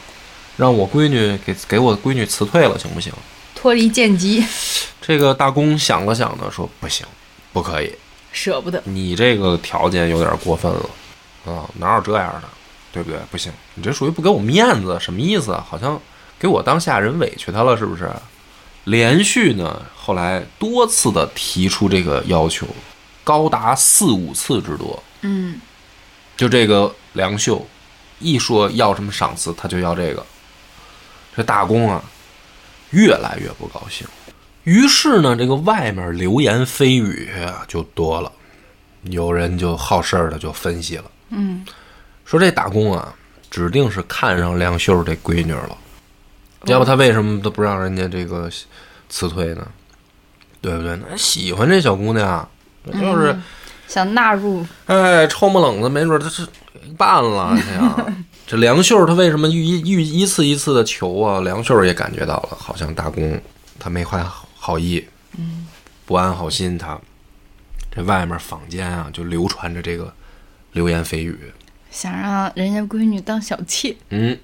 [0.56, 3.12] 让我闺女给给我闺女辞退了，行不行
[3.54, 4.44] 脱离贱籍，？”
[5.00, 7.06] 这个大公想了想呢，说：“不行，
[7.52, 7.94] 不可以，
[8.32, 8.82] 舍不得。
[8.84, 10.90] 你这个条件有点过分了
[11.46, 12.48] 啊，哪有这样的，
[12.92, 13.20] 对不对？
[13.30, 15.64] 不行，你这属于不给我面子，什么意思啊？
[15.68, 16.00] 好像
[16.40, 18.10] 给我当下人委屈他了，是不是？
[18.84, 22.66] 连续呢后来多次的提出这个要求，
[23.22, 25.00] 高达四五次之多。
[25.20, 25.60] 嗯，
[26.34, 27.64] 就这个梁秀，
[28.18, 30.24] 一说要什么赏赐，他就要这个。
[31.36, 32.02] 这大公啊，
[32.90, 34.06] 越来越不高兴。
[34.64, 38.32] 于是呢，这个外面流言蜚语啊就多了，
[39.04, 41.64] 有人就好事儿的就分析了，嗯，
[42.24, 43.14] 说这大公啊，
[43.50, 45.76] 指定是看上梁秀这闺女了，
[46.66, 48.50] 要不他为什么都不让人家这个
[49.08, 49.66] 辞退呢？
[50.60, 50.98] 对不对？
[51.08, 52.48] 那喜欢这小姑娘，
[52.92, 53.36] 就是。
[53.88, 56.46] 想纳入，哎，臭不冷子，没准他是
[56.96, 58.24] 办了 这样。
[58.46, 61.40] 这梁秀他为什么一一一次一次的求啊？
[61.40, 63.40] 梁秀也感觉到了，好像大公
[63.80, 65.04] 他没怀好意，
[65.36, 65.66] 嗯，
[66.06, 66.78] 不安好心。
[66.78, 66.96] 他
[67.90, 70.14] 这外面坊间啊，就流传着这个
[70.70, 71.52] 流言蜚语，
[71.90, 73.96] 想让人家闺女当小妾。
[74.10, 74.38] 嗯，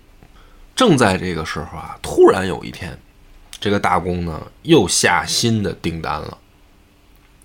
[0.76, 2.96] 正在这个时候啊，突然有一天，
[3.58, 6.38] 这个大公呢又下新的订单了。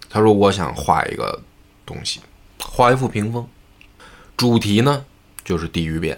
[0.08, 1.42] 他说：“我想画一个。”
[1.84, 2.22] 东西，
[2.60, 3.46] 画一幅屏风，
[4.38, 5.04] 主题呢
[5.44, 6.18] 就是地狱变。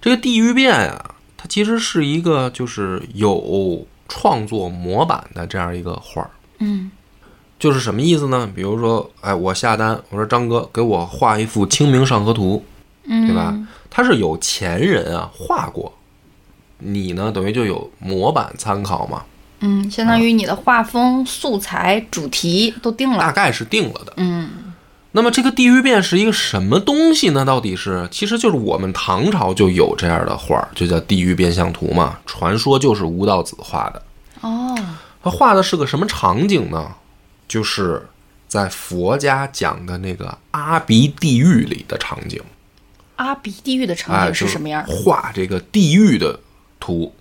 [0.00, 6.30] 这个地狱变啊，它其实是一个就是有创作模板的这样一个画儿。
[6.60, 6.90] 嗯，
[7.58, 8.50] 就是什么意思呢？
[8.54, 12.64] 比如说，哎，我下单，我说张哥给我画一幅《清明上河图》，
[13.26, 13.54] 对吧？
[13.90, 15.92] 他是有前人啊画过，
[16.78, 19.22] 你呢等于就有模板参考嘛。
[19.60, 24.12] 嗯，相当于你的画风、素材、主题都定了，大概是定了的。
[24.16, 24.50] 嗯。
[25.12, 27.44] 那么这个地狱变是一个什么东西呢？
[27.44, 32.18] 到底是，其实就是我们唐朝就有这样的画，就叫地狱变相图嘛。
[32.26, 34.02] 传说就是吴道子画的。
[34.42, 34.78] 哦，
[35.22, 36.86] 他画的是个什么场景呢？
[37.48, 38.06] 就是
[38.46, 42.40] 在佛家讲的那个阿鼻地狱里的场景。
[43.16, 44.84] 阿鼻地狱的场景是什么样？
[44.86, 46.38] 画这个地狱的
[46.80, 47.14] 图。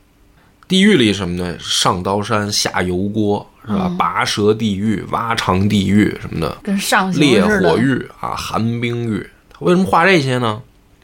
[0.68, 1.58] 地狱里什么呢？
[1.60, 3.50] 上刀山下油锅。
[3.70, 3.94] 是吧？
[4.00, 10.62] 拔舌地狱、挖肠地狱什么的，跟上烈火狱啊、寒冰狱，他为什么画这些呢？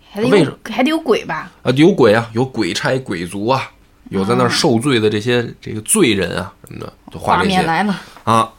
[0.10, 1.52] 还得有还得有鬼吧？
[1.62, 3.70] 啊，有鬼啊，有鬼差、鬼卒啊，
[4.12, 7.62] 有在那儿受罪的这些这个罪人啊什么的，就画这些。
[7.64, 8.50] 来了啊！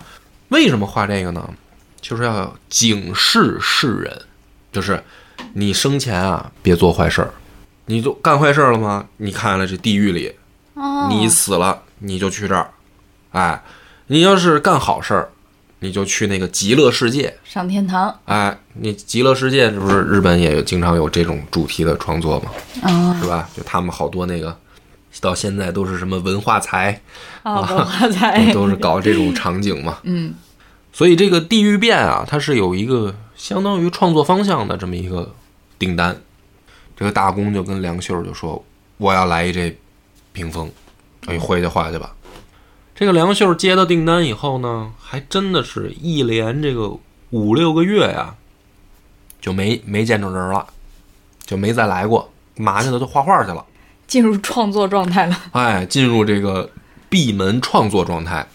[0.49, 1.49] 为什么画这个呢？
[2.03, 4.21] 就是要警示世人，
[4.71, 5.03] 就是
[5.55, 7.33] 你生前啊别做坏事儿，
[7.87, 9.07] 你就干坏事了吗？
[9.19, 10.33] 你看了这地狱里，
[11.11, 12.71] 你死了你就去这儿，
[13.33, 13.63] 哎。
[14.09, 15.31] 你要是干好事儿，
[15.79, 18.15] 你就去那个极乐世界，上天堂。
[18.27, 22.51] 哎，你极乐世界，这不是日本也经常有这种主题的创作吗？
[22.83, 23.49] 啊，是吧？
[23.57, 24.55] 就他们好多那个，
[25.23, 27.01] 到现在都是什么文化财
[27.43, 29.97] 啊，文化财 都是搞这种场景嘛。
[30.03, 30.35] 嗯，
[30.93, 35.35] 所以这个地狱变啊，它是有一个相当于创作方向的这么一个
[35.79, 36.15] 订单。
[36.97, 38.65] 这个大公就跟梁秀就说
[38.99, 39.77] ：“我要来一这
[40.33, 40.71] 屏风，
[41.27, 42.15] 哎，回去画去吧。”
[42.95, 46.97] 这个梁秀接到订单以后呢，还真的是一连这个
[47.31, 48.37] 五六个月呀，
[49.41, 50.67] 就没没见着人了，
[51.45, 52.31] 就没再来过。
[52.57, 53.01] 嘛去了？
[53.01, 53.65] 就画画去了，
[54.07, 55.37] 进入创作状态了。
[55.51, 56.71] 哎，进入这个
[57.09, 58.47] 闭门创作状态。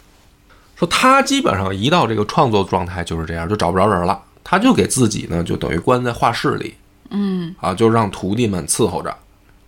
[0.78, 4.24] 说他基本上一到这个创作状态就是这样，就找不着人了。
[4.42, 6.76] 他就给自己呢，就等于关在画室里，
[7.10, 9.10] 嗯，啊，就让徒弟们伺候着，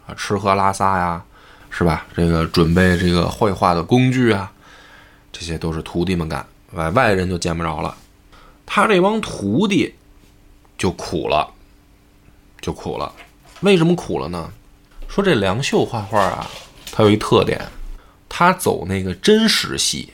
[0.06, 1.24] 啊，吃喝拉撒呀，
[1.70, 2.06] 是吧？
[2.16, 4.52] 这个准备这个绘画的工具啊。
[5.32, 7.96] 这些都是徒弟们干，外外人就见不着了。
[8.66, 9.96] 他这帮徒弟
[10.78, 11.52] 就苦了，
[12.62, 13.12] 就苦了。
[13.62, 14.52] 为什么苦了呢？
[15.08, 16.48] 说这梁秀画画啊，
[16.92, 17.62] 他有一特点，
[18.30, 20.14] 他走那个真实系。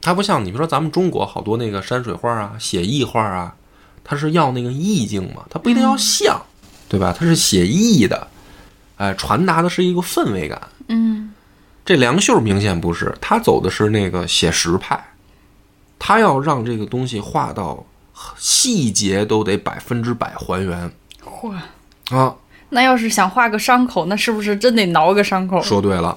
[0.00, 3.56] 他不像你，比如说咱们中国好多那个山水画啊、写意画啊，
[4.04, 6.40] 他是要那个意境嘛，他不一定要像，
[6.88, 7.12] 对吧？
[7.18, 8.28] 他是写意的，
[8.98, 10.60] 哎，传达的是一个氛围感。
[10.88, 11.32] 嗯。
[11.86, 15.12] 这梁秀明显不是，他走的是那个写实派，
[15.98, 17.84] 他要让这个东西画到
[18.38, 20.90] 细节都得百分之百还原。
[21.22, 21.54] 嚯
[22.08, 22.34] 啊！
[22.70, 25.60] 那要是想画个伤口，那是不是真得挠个伤口？
[25.60, 26.16] 说对了，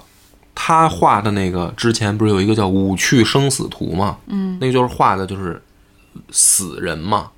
[0.55, 4.17] 他画的那个之前不是有一个叫《五去生死图》吗？
[4.27, 5.61] 嗯，那个就是画的就是
[6.31, 7.29] 死人嘛，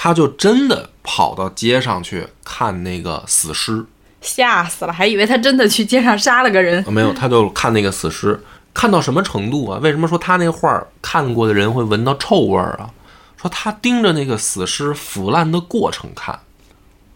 [0.00, 3.84] 他就真的跑到街上去看那个死尸。
[4.20, 6.84] 吓死了，还以为他真的去街上杀了个人。
[6.92, 8.40] 没有，他就看那个死尸，
[8.72, 9.80] 看到什么程度啊？
[9.82, 12.88] 为什么说他那画看过的人会闻到臭味儿啊？
[13.36, 16.38] 说他盯着那个死尸腐烂的过程看，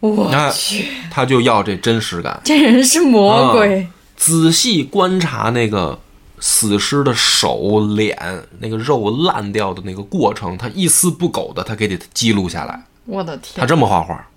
[0.00, 2.40] 我去，他就要这真实感。
[2.42, 3.86] 这人是魔鬼。
[4.16, 5.98] 仔细观察那个
[6.42, 12.84] 死尸的手、脸，那个肉烂掉的那个过程，他一丝不苟的，他给你记录下来。
[13.04, 14.28] 我的天，他这么画画。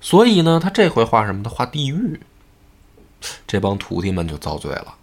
[0.00, 1.42] 所以呢，他这回画什么？
[1.42, 2.18] 他画地狱。
[3.46, 4.94] 这帮徒弟们就遭罪了，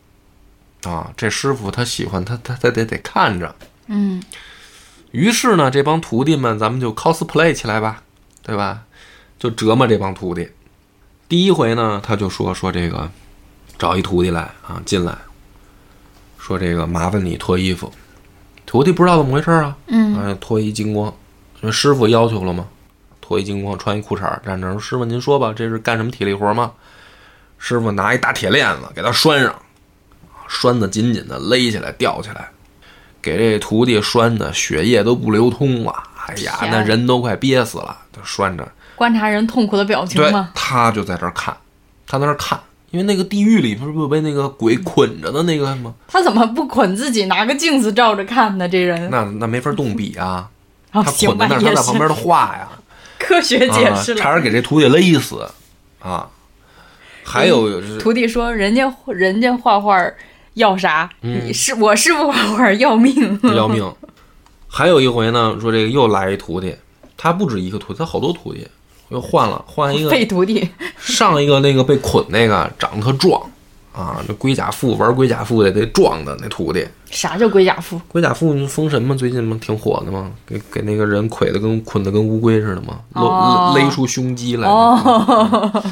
[0.90, 3.54] 啊，这师傅他喜欢他他他得得看着。
[3.88, 4.24] 嗯
[5.12, 8.02] 于是呢，这帮徒弟们，咱们就 cosplay 起来吧，
[8.42, 8.84] 对吧？
[9.38, 10.50] 就折磨这帮徒弟。
[11.28, 13.12] 第一回呢，他就说说这个，
[13.78, 15.16] 找一徒弟来啊，进来，
[16.46, 17.90] 说这个麻烦你脱衣服。
[18.66, 21.08] 徒弟不知道怎么回事啊，嗯嗯，脱一精光，
[21.62, 22.68] 因为师傅要求了吗，
[23.22, 24.78] 脱一精光，穿一裤衩站这儿。
[24.78, 26.74] 师傅您说吧，这是干什么体力活吗？
[27.58, 29.56] 师傅拿一大铁链子给他拴上，
[30.50, 32.50] 拴的紧紧的，勒起来，吊起来，
[33.22, 36.04] 给这徒弟拴的血液都不流通了。
[36.28, 38.70] 哎呀，那人都快憋死了，就拴着。
[38.96, 41.56] 观察人痛苦的表情对吗？，他就在这儿看，
[42.06, 42.60] 他在那儿看，
[42.94, 45.92] 因为那个地狱里不是不被那个鬼捆着的那个吗？
[46.08, 48.70] 他怎么不捆自己，拿个镜子照着看呢？
[48.70, 50.48] 这人，那那没法动笔啊，
[50.92, 52.70] 哦，他捆在那儿，他在旁边的画呀。
[53.18, 54.22] 科学解啊，释了。
[54.22, 55.44] 差点给这徒弟勒死
[56.00, 56.30] 啊！
[57.24, 59.98] 还有就是徒弟说：“人家人家画画
[60.54, 61.10] 要啥？
[61.24, 63.40] 嗯你是我师傅画画要命。
[63.56, 63.92] 要命。
[64.68, 66.76] 还有一回呢，说这个又来一徒弟，
[67.18, 68.68] 他不止一个徒弟，他好多徒弟，
[69.10, 73.42] 又换了，换一个废徒弟， 上一个那个被捆那个长得特壮
[73.94, 76.84] 啊，那龟甲腹玩龟甲腹的得壮的那徒弟。
[77.12, 78.02] 啥叫龟甲腹？
[78.08, 84.68] 龟甲腹封神吗，最近吗挺火的吗，给给那个人捆的跟捆的跟乌龟似的吗，勒、哦勒出胸肌来。
[84.68, 85.84] 哦，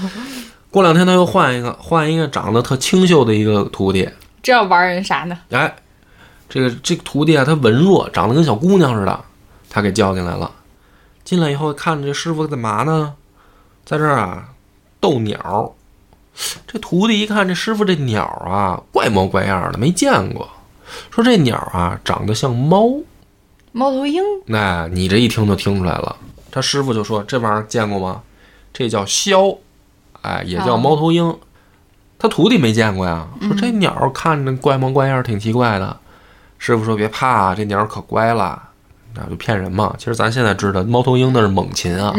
[0.71, 4.09] 过两天他又换一个，换一个长得特清秀的一个徒弟，
[4.41, 5.37] 这要玩人啥呢？
[5.51, 5.75] 哎，
[6.49, 9.19] 这个这个徒弟啊，他文弱，长得跟小姑娘似的，
[9.69, 10.49] 他给叫进来了。
[11.31, 13.13] 进来以后看着这师傅干嘛呢？
[13.85, 14.49] 在这儿啊
[14.99, 15.73] 逗鸟。
[16.67, 20.49] 这徒弟一看这师傅这鸟啊，怪模怪样的，没见过。
[21.09, 22.83] 说这鸟啊长得像猫，
[23.71, 26.17] 猫头鹰那你这一听就听出来了。
[26.51, 28.23] 他师傅就说这玩意儿见过吗？
[28.73, 29.57] 这叫枭，
[30.23, 31.33] 哎，也叫哦猫头鹰。
[32.19, 35.95] 他徒弟没见过呀，说这鸟看着怪模怪样，挺奇怪的。
[36.57, 38.61] 师傅说别怕，这鸟可乖了，
[39.15, 39.95] 那就骗人嘛。
[39.97, 42.13] 其实咱现在知道，猫头鹰那是猛禽啊。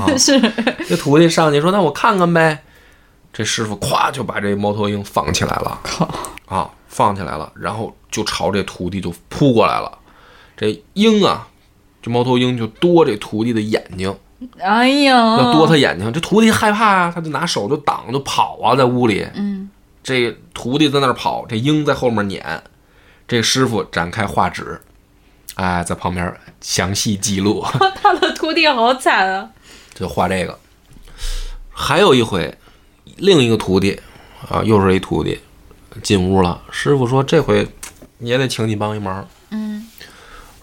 [0.00, 0.40] 啊 是
[0.88, 2.62] 这徒弟上去说：“那我看看呗。”
[3.32, 5.78] 这师傅咵就把这猫头鹰放起来了，
[6.46, 9.98] 啊，放起来了，然后就朝这徒弟就扑过来了。
[10.56, 11.46] 这鹰啊，
[12.00, 14.16] 这猫头鹰就多这徒弟的眼睛，
[14.58, 16.10] 哎呀，要多他眼睛。
[16.14, 19.26] 这徒弟害怕啊，他就拿手就挡就跑啊，在屋里。
[19.34, 19.68] 嗯，
[20.02, 22.62] 这徒弟在那儿跑，这鹰在后面撵。
[23.28, 24.80] 这师傅展开画纸，
[25.56, 27.62] 哎，在旁边详细记录。
[28.00, 29.50] 他的徒弟好惨啊！
[29.94, 30.58] 就画这个。
[31.70, 32.56] 还有一回，
[33.16, 34.00] 另一个徒弟
[34.48, 35.38] 啊，又是一徒弟
[36.02, 36.62] 进屋了。
[36.70, 37.68] 师傅说：“这回
[38.18, 39.26] 也得请你帮一忙。
[39.50, 39.86] 嗯”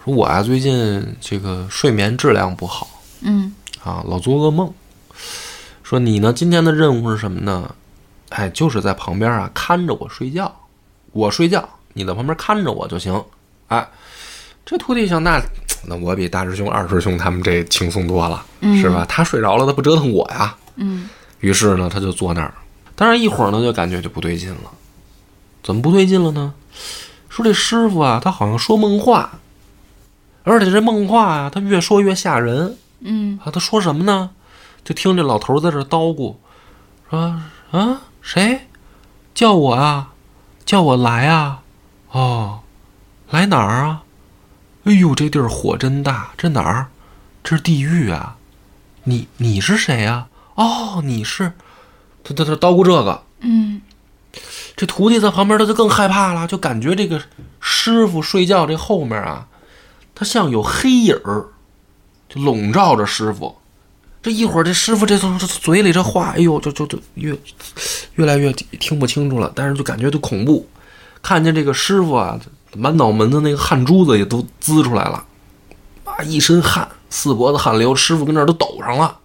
[0.04, 2.88] 说：“我啊，最近这个睡眠质量不好
[3.20, 4.72] 嗯啊，老做噩梦。
[5.82, 7.74] 说你呢，今天的任务是什么呢？
[8.30, 10.52] 哎，就是在旁边啊看着我睡觉，
[11.12, 13.24] 我睡觉，你在旁边看着我就行。
[13.68, 13.88] 哎，
[14.64, 15.42] 这徒弟想，那
[15.86, 18.44] 那我比大师兄、二师兄他们这轻松多了，
[18.80, 19.04] 是吧？
[19.08, 20.56] 他睡着了，他不折腾我呀。
[20.76, 21.08] 嗯，
[21.40, 22.54] 于是呢，他就坐那儿，
[22.94, 24.70] 但是一会儿呢，就感觉就不对劲了。
[25.62, 26.54] 怎么不对劲了呢？
[27.28, 29.38] 说这师傅啊，他好像说梦话，
[30.44, 33.50] 而且这梦话呀、他越说越吓人嗯啊。
[33.50, 34.30] 他说什么呢？
[34.84, 36.36] 就听这老头在这叨咕，
[37.10, 38.60] 说啊，谁
[39.34, 40.12] 叫我啊？
[40.64, 41.60] 叫我来啊？
[42.12, 42.60] 哦，
[43.30, 44.03] 来哪儿啊？
[44.84, 46.86] 哎呦，这地儿火真大，这哪儿？
[47.42, 48.36] 这是地狱啊！
[49.04, 51.52] 你你是谁呀、哦，你是，
[52.22, 53.82] 他他他叨咕这个，嗯
[54.76, 57.22] 这徒弟在旁边他就更害怕了，就感觉这个
[57.60, 59.46] 师傅睡觉这后面啊，
[60.14, 61.46] 他像有黑影儿，
[62.28, 63.56] 就笼罩着师傅。
[64.22, 67.36] 这一会儿，这师傅这这这嘴里这话，哎呦，就就就越
[68.14, 70.66] 越来越听不清楚了，但是就感觉就恐怖。
[71.20, 72.40] 看见这个师傅啊，
[72.76, 75.24] 满脑门的那个汗珠子也都滋出来了，
[76.04, 79.18] 啊，一身汗，四脖子汗流，师傅跟那儿都抖上了。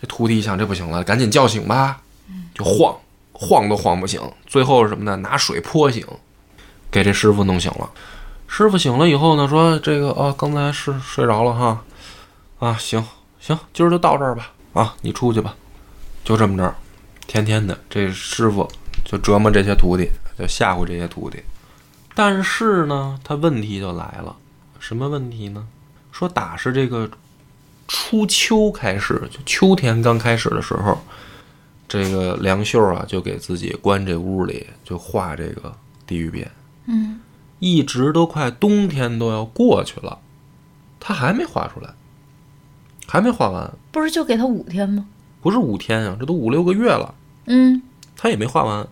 [0.00, 2.00] 这徒弟一想，这不行了，赶紧叫醒吧，
[2.54, 2.96] 就晃，
[3.32, 4.20] 晃都晃不醒。
[4.46, 5.16] 最后是什么呢？
[5.16, 6.04] 拿水泼醒，
[6.90, 7.88] 给这师傅弄醒了。
[8.48, 11.82] 师傅醒了以后呢，说这个啊，刚才是睡着了哈，
[12.58, 13.04] 啊，行
[13.40, 15.54] 行，今儿就到这儿吧，啊，你出去吧，
[16.24, 16.74] 就这么着，
[17.26, 18.68] 天天的这师傅
[19.04, 21.40] 就折磨这些徒弟，就吓唬这些徒弟。
[22.14, 24.36] 但是呢，他问题就来了，
[24.78, 25.66] 什么问题呢？
[26.10, 27.10] 说打是这个
[27.88, 30.98] 初秋开始，就秋天刚开始的时候，
[31.88, 35.74] 这个梁秀啊就给自己关这屋里，就画这个
[36.06, 36.50] 地狱变，
[36.86, 37.20] 嗯，
[37.58, 40.18] 一直都快冬天都要过去了，
[41.00, 41.94] 他还没画出来，
[43.06, 45.06] 还没画完，不是就给他五天吗？
[45.40, 47.14] 不是五天啊，这都五六个月了，
[47.46, 47.82] 嗯
[48.16, 48.86] 他也没画完。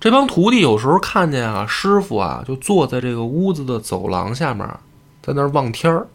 [0.00, 4.66] 这帮徒弟有时候看见啊，师傅啊就坐在这个屋子的走廊下面，
[5.22, 6.06] 在那儿望天儿，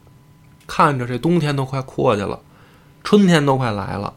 [0.66, 2.40] 看着这冬天都快过去了，
[3.04, 4.12] 春天都快来了。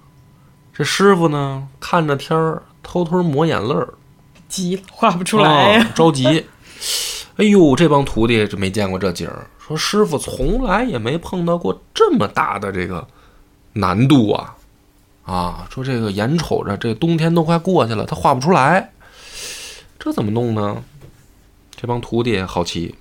[0.73, 3.93] 这师傅呢，看着天儿，偷偷抹眼泪儿，
[4.49, 6.47] 急了，画不出来呀、啊着急。
[7.37, 13.07] 哎呦，这帮徒弟就没见过这景儿，说师傅从来也没碰到过这么大的这个
[13.75, 14.55] 难度啊！
[15.27, 18.93] 啊，说这个眼瞅着这冬天都快过去了，他画不出来，
[19.99, 20.83] 这怎么弄呢？
[21.75, 22.95] 这帮徒弟好奇。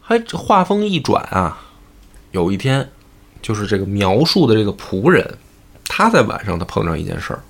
[0.00, 1.60] 还这话锋一转啊，
[2.32, 2.88] 有一天，
[3.42, 5.36] 就是这个描述的这个仆人，
[5.84, 7.40] 他在晚上他碰上一件事儿，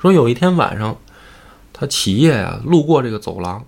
[0.00, 0.96] 说有一天晚上，
[1.72, 3.64] 他起夜啊，路过这个走廊，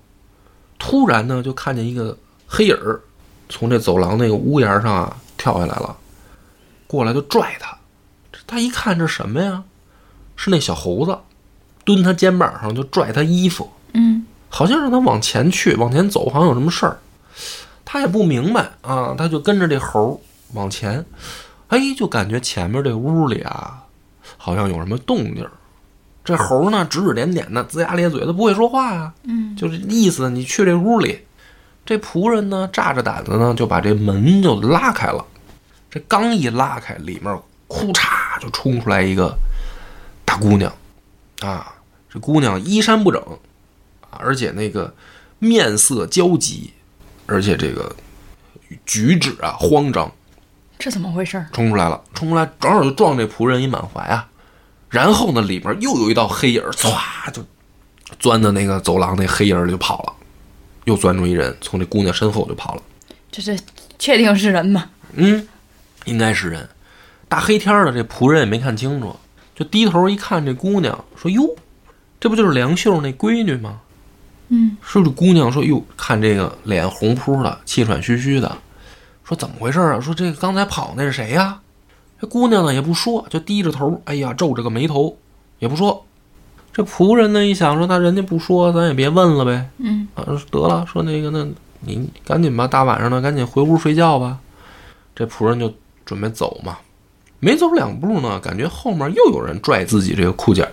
[0.78, 3.00] 突然呢就看见一个黑影儿
[3.48, 5.96] 从这走廊那个屋檐上啊跳下来了，
[6.86, 7.78] 过来就拽他。
[8.46, 9.62] 他一看这什么呀？
[10.36, 11.16] 是那小猴子，
[11.84, 14.23] 蹲他肩膀上就拽他衣服，嗯，
[14.54, 16.96] 好像让他往前去，往前走，好像有什么事儿。
[17.84, 20.16] 他也不明白啊，他就跟着这猴儿
[20.52, 21.04] 往前，
[21.66, 23.82] 哎，就感觉前面这屋里啊，
[24.36, 25.50] 好像有什么动静儿。
[26.24, 31.18] 这猴儿呢，指指点点的，龇牙咧嘴的，不会说话呀、嗯，就是意思你去这屋里。
[31.84, 35.26] 这仆人呢，炸着胆子呢，就把这门就拉开了。
[35.90, 37.36] 这刚一拉开，里面
[37.66, 39.36] 哭嚓就冲出来一个
[40.24, 40.72] 大姑娘，
[41.40, 41.74] 啊，
[42.08, 43.34] 这姑娘衣衫不整，啊，
[44.20, 44.94] 而且那个
[45.38, 46.72] 面色焦急，
[47.26, 47.94] 而且这个
[48.86, 50.10] 举止啊慌张，
[50.78, 51.46] 这怎么回事儿？
[51.52, 54.28] 冲出来了，冲出来正好就撞这仆人一满怀啊。
[54.88, 57.44] 然后呢，里边又有一道黑影儿，唰就
[58.18, 60.12] 钻到那个走廊那黑影就跑了，
[60.84, 62.82] 又钻出一人，从这姑娘身后就跑了。
[63.32, 63.58] 这是
[63.98, 64.90] 确定是人吗？
[65.14, 65.48] 嗯，
[66.04, 66.68] 应该是人。
[67.28, 69.16] 大黑天的，这仆人也没看清楚，
[69.56, 71.56] 就低头一看这姑娘，说：“哟，
[72.20, 73.80] 这不就是梁秀那闺女吗？”
[74.48, 78.56] 嗯，是这姑娘说：“哟，看这个脸红扑的，气喘吁吁的，
[79.24, 80.00] 说怎么回事啊？
[80.00, 81.60] 说这个刚才跑那是谁呀？”
[82.20, 85.16] 这姑娘呢也不说，就低着头，哎呀，皱着个眉头，
[85.58, 86.04] 也不说。
[86.72, 89.68] 这仆人呢一想说，那人家不说，咱也别问了呗。
[89.78, 91.46] 嗯，啊，得了，说那个，那
[91.80, 94.38] 你赶紧吧，大晚上的，赶紧回屋睡觉吧。
[95.14, 95.72] 这仆人就
[96.04, 96.78] 准备走嘛，
[97.40, 100.66] 没走两步呢，感觉后面又有人拽自己这个裤脚。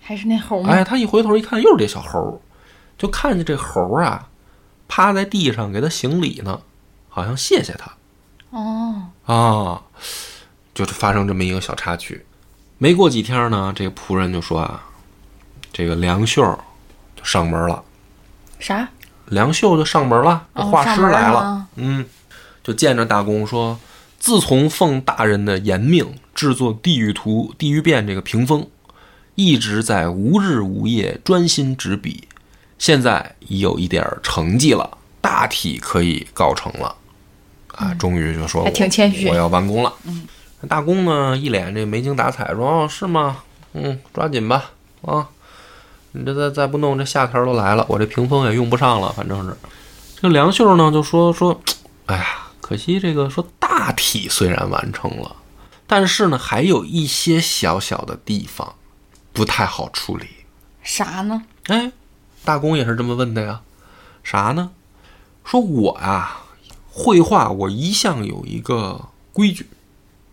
[0.00, 0.70] 还是那猴吗？
[0.70, 2.32] 哎，他一回头一看，又是这小猴儿，
[2.96, 4.28] 就看见这猴儿啊，
[4.88, 6.60] 趴在地上给他行礼呢，
[7.08, 7.92] 好像谢谢他
[8.50, 9.82] 哦，啊，
[10.72, 12.24] 就是发生这么一个小插曲。
[12.78, 14.84] 没过几天呢，这个仆人就说啊，
[15.72, 16.42] 这个梁秀
[17.16, 17.82] 就上门了，
[18.58, 18.88] 啥？
[19.26, 22.04] 梁秀就上门了，画师来了，了嗯，
[22.62, 23.78] 就见着大公说，
[24.18, 28.68] 自从奉大人的严命制作地狱图、地狱变这个屏风，
[29.34, 32.28] 一直在无日无夜专心执笔，
[32.78, 36.94] 现在已有一点儿成绩了，大体可以告成了。
[37.76, 39.92] 啊，终于就说挺谦虚我要完工了。
[40.04, 40.28] 嗯，
[40.68, 43.38] 大公呢一脸这没精打采，说：“哦，是吗？
[43.72, 44.70] 嗯，抓紧吧，
[45.02, 45.28] 啊，
[46.12, 49.56] 你这再再不弄，这夏天都来了，我这屏风也用不上了，反正是。”
[50.22, 51.60] 这梁秀呢就说说，
[52.06, 52.24] 哎呀，
[52.60, 55.34] 可惜这个说大体虽然完成了，
[55.86, 58.74] 但是呢还有一些小小的地方
[59.32, 60.26] 不太好处理。
[60.84, 61.42] 啥呢？
[61.66, 61.90] 哎，
[62.44, 63.62] 大公也是这么问的呀，
[64.22, 64.70] 啥呢？
[65.44, 66.44] 说我啊，
[66.90, 69.66] 绘画我一向有一个规矩，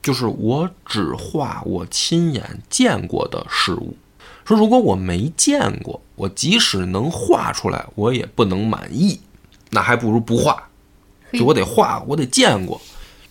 [0.01, 3.95] 就是我只画我亲眼见过的事物。
[4.43, 9.21] 说如果我没见过，我即使能画出来，我也不能满意，
[9.69, 10.67] 那还不如不画。
[11.31, 12.81] 就我得画，我得见过。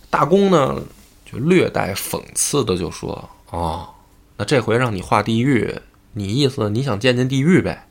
[0.09, 0.81] 大公呢，
[1.23, 3.89] 就略带讽刺的就说：“哦，
[4.37, 5.79] 那这回让你画地狱，
[6.13, 7.87] 你意思你想见见地狱呗？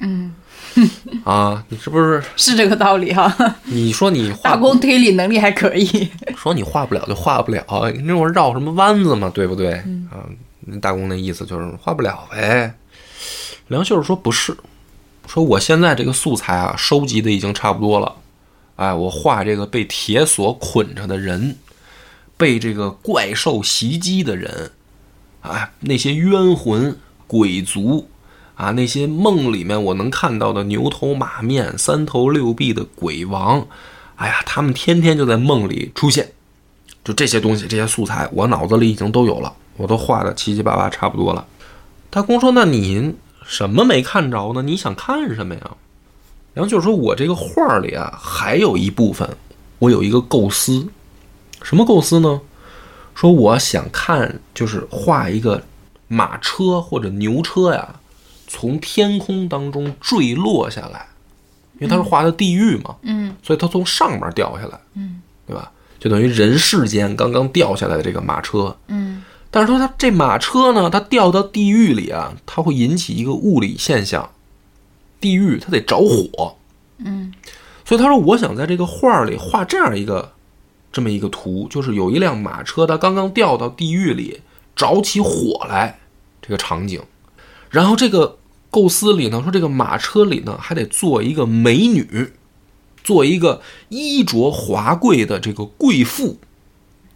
[0.00, 0.34] 嗯，
[1.24, 2.22] 啊，你是不是？
[2.36, 3.34] 是这个道理哈。
[3.64, 6.08] 你说你画工推理能力还可以。
[6.36, 9.74] 说你画不了就画不了，你这我绕什么弯子嘛，对不对？
[10.10, 10.24] 啊，
[10.60, 12.74] 那大公那意思就是画不了呗。
[13.68, 14.56] 梁秀说不是，
[15.28, 18.16] 说我现在这个素材啊，收集的已经差不多了。
[18.76, 21.56] 哎，我画这个被铁锁捆着的人，
[22.38, 24.72] 被这个怪兽袭击的人，
[25.42, 28.08] 哎，那些冤魂、鬼族
[28.60, 33.66] 啊，那些梦里面我能看到的牛头马面、三头六臂的鬼王，
[34.16, 36.32] 哎呀，他们天天就在梦里出现。
[37.02, 41.46] 就这些东西，这些素材，我脑子里已经都有了，我都画的七七八八差不多了。
[42.10, 43.14] 大公说：“那你
[43.46, 44.60] 什么没看着呢？
[44.60, 45.70] 你想看什么呀？”
[46.52, 49.26] 然后就是说我这个画里啊，还有一部分，
[49.78, 50.86] 我有一个构思，
[51.62, 52.42] 什么构思呢？
[53.14, 55.62] 说我想看，就是画一个
[56.08, 57.99] 马车或者牛车呀，
[58.52, 61.06] 从天空当中坠落下来，
[61.78, 65.70] 因为他是画的地狱嘛，嗯所以他从上面掉下来，嗯对吧？
[66.00, 68.76] 就等于人世间刚刚掉下来的这个马车。
[68.88, 69.22] 嗯
[69.52, 74.30] 但是说它这马车呢，它掉到地狱里啊，它会引起一个物理现象，
[75.20, 76.56] 地狱它得着火，
[76.98, 77.32] 嗯
[77.84, 80.32] 所以他说我想在这个画里画这样一个
[80.92, 84.40] 这么一个图，就是有一辆马车，它刚刚掉到地狱里，
[84.74, 85.98] 着起火来
[86.42, 87.00] 这个场景，
[87.68, 88.38] 然后这个
[88.70, 92.32] 构思里呢，说这个马车里呢还得坐一个美女，
[93.02, 96.38] 做一个衣着华贵的这个贵妇，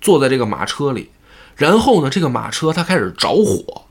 [0.01, 1.11] 坐在这个马车里，
[1.57, 3.83] 然后呢，这个马车它开始着火，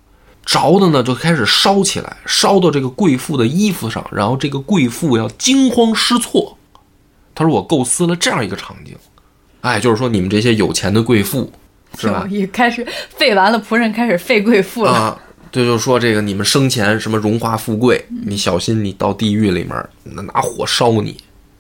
[0.46, 6.58] 着的呢就开始烧起来，烧到这个贵妇的衣服上，然后这个贵妇要惊慌失措。
[7.34, 8.96] 他说我构思了这样一个场景，
[9.62, 11.52] 哎，就是说你们这些有钱的贵妇，
[11.98, 12.28] 是吧？
[12.30, 12.86] 一开始
[13.16, 14.92] 废完了，仆人开始废贵妇了。
[14.92, 15.22] 啊，
[15.54, 21.16] 对，就是说这个你们生前什么荣华富贵，你小心你到地狱里面那拿火烧你，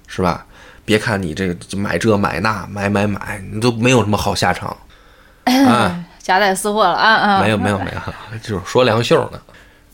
[0.07, 0.45] 是吧？
[0.83, 4.75] 别看你这个买这买那买买买，你都没有什么好下场。
[5.45, 7.41] 啊， 夹带私货了啊啊！
[7.43, 9.39] 没有没有没有， 就是说梁秀呢。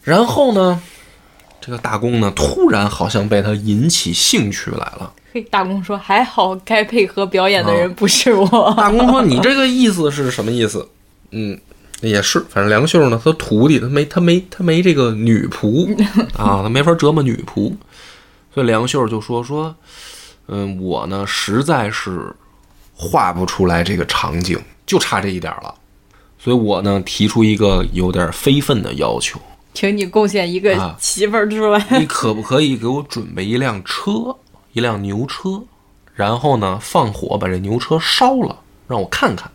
[0.02, 0.82] 然后呢，
[1.60, 5.14] 这个大公呢，突然好像被他引起兴趣来了。
[5.34, 8.74] 嘿，大公说还好，该配合表演的啊人不是我。
[8.78, 10.88] 大公说：“你这个意思是什么意思？”
[11.32, 11.60] 嗯，
[12.02, 15.94] 也是，反正梁秀呢，他徒弟他没他没他没这个女仆
[16.38, 17.74] 啊，他没法折磨女仆，
[18.54, 19.76] 所以梁秀就说说，
[20.48, 22.34] 嗯，我呢实在是
[22.94, 25.76] 画不出来这个场景，就差这一点了，
[26.38, 29.38] 所以我呢提出一个有点非分的要求，
[29.74, 31.86] 请你贡献一个啊媳妇儿出来。
[32.00, 34.38] 你可不可以给我准备一辆车，
[34.72, 35.62] 一辆牛车，
[36.16, 39.52] 然后呢放火把这牛车烧了，让我看看。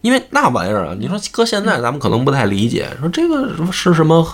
[0.00, 4.26] 因为那玩意儿啊，你说搁现在咱们可能不太理解，说这个是什么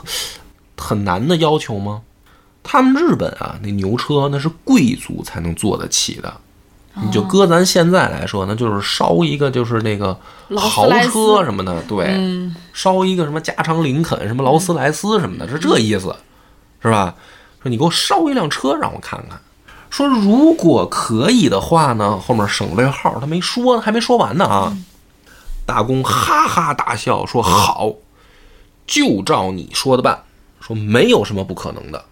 [0.76, 2.02] 很难的要求吗？
[2.62, 6.32] 他们日本啊，那牛车那是贵族才能坐得起的。
[7.02, 10.16] 你就搁咱现在来说，那就是烧一个就是那个
[10.56, 16.14] 豪车什么的，对，嗯烧一个什么加长林肯、什么劳斯莱斯什么的，是这意思，
[16.80, 17.14] 是吧？
[17.62, 19.40] 说你给我烧一辆车让我看看。
[19.90, 24.76] 说如果可以的话呢，后面省略号他没说，还没说完呢啊。
[25.66, 27.92] 大公哈哈大笑说：“好，
[28.86, 30.22] 就照你说的办。
[30.60, 32.04] 说没有什么不可能的，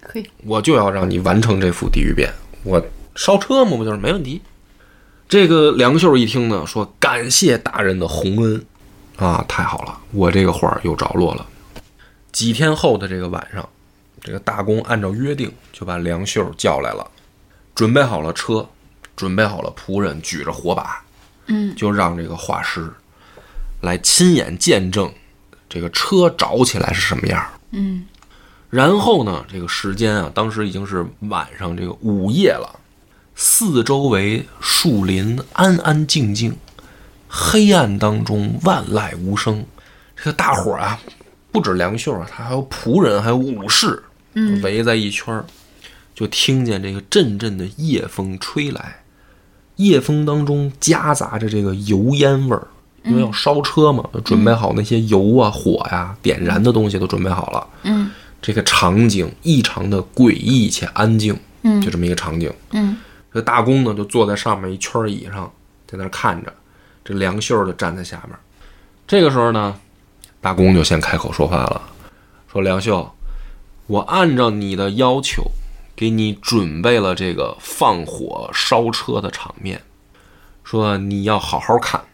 [0.00, 2.32] 可以，我就要让你完成这幅地狱变。
[2.62, 2.82] 我
[3.14, 4.40] 烧车嘛，不就是没问题？”
[5.28, 8.64] 这个梁秀一听呢，说：“感谢大人的洪恩
[9.16, 11.44] 啊，太好了，我这个画儿又着落了。”
[12.32, 13.68] 几天后的这个晚上，
[14.22, 17.10] 这个大公按照约定就把梁秀叫来了，
[17.74, 18.66] 准备好了车，
[19.16, 21.02] 准备好了仆人，举着火把，
[21.46, 22.90] 嗯，就让这个画师
[23.82, 25.12] 来亲眼见证
[25.68, 27.50] 这个车着起来是什么样儿。
[27.70, 28.06] 嗯
[28.68, 32.80] 然后呢，这个时间啊，当时已经是晚上这个午夜了，
[33.36, 36.54] 四周围树林安安静静，
[37.28, 39.64] 黑暗当中万籁无声。
[40.16, 40.98] 这个大伙儿啊，
[41.52, 44.02] 不止梁秀啊，他还有仆人，还有武士，
[44.34, 45.44] 嗯围在一圈儿，
[46.12, 49.00] 就听见这个阵阵的夜风吹来，
[49.76, 52.66] 夜风当中夹杂着这个油烟味儿，
[53.04, 57.66] 因为要烧车嘛，就准备好那些油啊、火呀、点燃的东西都准备好了。
[57.84, 58.10] 嗯
[58.42, 62.52] 这个场景异常的诡异且安静，嗯就这么一个场景。
[62.72, 62.96] 嗯
[63.32, 65.50] 这大公呢就坐在上面一圈椅上，
[65.86, 66.52] 在那儿看着，
[67.04, 68.36] 这梁秀就站在下面。
[69.06, 69.74] 这个时候呢，
[70.40, 71.82] 大公就先开口说话了，
[72.50, 73.10] 说：“梁秀，
[73.86, 75.44] 我按照你的要求，
[75.96, 79.82] 给你准备了这个放火烧车的场面，
[80.62, 82.04] 说你要好好看，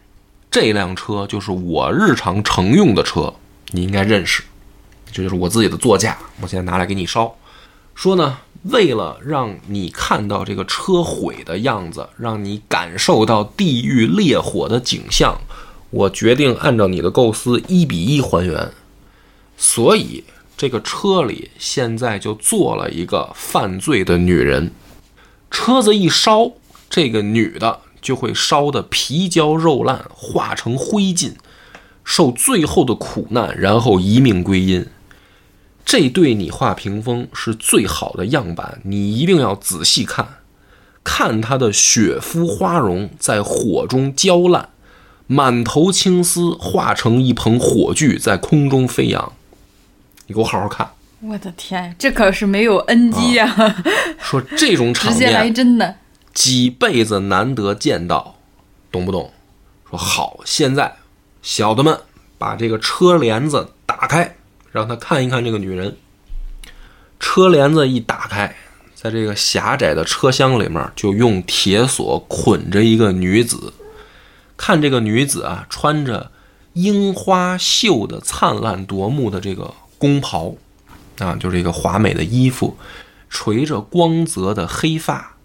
[0.50, 3.34] 这辆车就是我日常乘用的车，
[3.72, 4.44] 你应该认识。”
[5.12, 7.34] 这就是我自己的座驾，我现在拿来给你烧。
[7.94, 15.36] 说呢，为了让你看到这个车毁的样子，让你感受到地狱烈火的景象，
[15.90, 18.72] 我决定按照你的构思一比一还原。
[19.58, 20.24] 所以
[20.62, 24.70] 这个车里现在就坐了一个犯罪的女人，
[25.50, 26.52] 车子一烧，
[26.88, 31.32] 这个女的就会烧得皮焦肉烂，化成灰烬，
[32.04, 34.86] 受最后的苦难，然后一命归阴。
[35.84, 40.28] 这对你画屏风是最好的样板，你一定要仔细看，
[41.02, 44.68] 看她的雪肤花容在火中焦烂，
[45.26, 49.32] 满头青丝化成一捧火炬在空中飞扬。
[50.26, 50.88] 你给我好好看，
[51.20, 53.74] 我的天，这可是没有 NG 呀、
[54.18, 55.96] 说这种场直接来面真的。
[56.32, 58.36] 几辈子难得见到，
[58.90, 59.32] 懂不懂？
[59.90, 60.96] 说好，现在
[61.42, 61.98] 小的们
[62.38, 64.36] 把这个车帘子打开，
[64.70, 65.96] 让他看一看这个女人。
[67.20, 68.56] 车帘子一打开，
[68.94, 73.74] 在这个狭窄的车厢里面，就用铁锁捆着一个女子。
[74.56, 76.30] 看这个女子啊，穿着
[76.72, 80.56] 樱花绣的灿烂夺目的这个宫袍，
[81.18, 82.76] 啊，就是一个华美的衣服，
[83.30, 85.36] 垂着光泽的黑发，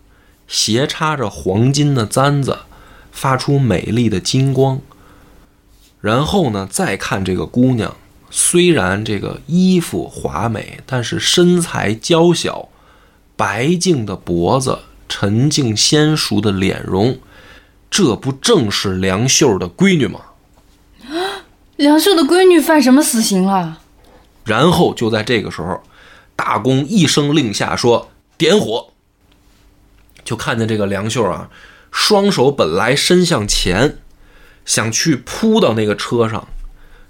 [0.48, 2.62] 斜插着黄金的簪子，
[3.12, 4.82] 发出美丽的金光。
[6.02, 7.96] 然后呢，再看这个姑娘，
[8.32, 12.70] 虽然这个衣服华美，但是身材娇小，
[13.36, 17.20] 白净的脖子，沉静纤熟的脸容，
[17.92, 20.22] 这不正是梁秀的闺女吗？
[21.78, 23.82] 梁秀的闺女犯什么死刑了？
[24.48, 25.84] 然后就在这个时候，
[26.36, 28.88] 大公一声令下，说点火。
[30.24, 31.50] 就看见这个梁秀啊，
[31.92, 33.98] 双手本来伸向前，
[34.66, 36.48] 想去扑到那个车上，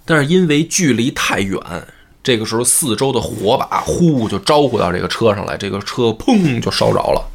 [0.06, 1.60] 但是因为距离太远，
[2.24, 7.30] 这个时候四周的火把呼就招呼到这个车上来，这个车砰就烧着了。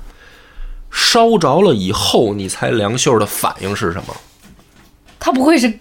[0.91, 4.15] 烧着了以后，你猜梁秀的反应是什么？
[5.19, 5.81] 他不会是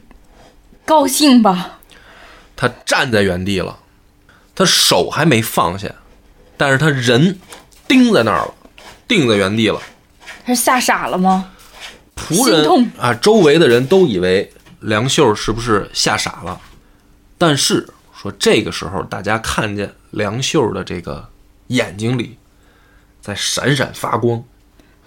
[0.86, 1.80] 高兴吧？
[2.56, 3.78] 他站在原地了，
[4.62, 5.90] 他手还没放下，
[6.56, 7.40] 但是他人
[7.88, 8.54] 钉在那儿了，
[9.08, 9.82] 定在原地了。
[10.46, 11.50] 他是吓傻了吗？
[12.16, 16.62] 仆人啊，周围的人都以为梁秀是不是吓傻了？
[17.40, 21.28] 但是说这个时候，大家看见梁秀的这个
[21.68, 22.38] 眼睛里
[23.20, 24.44] 在闪闪发光，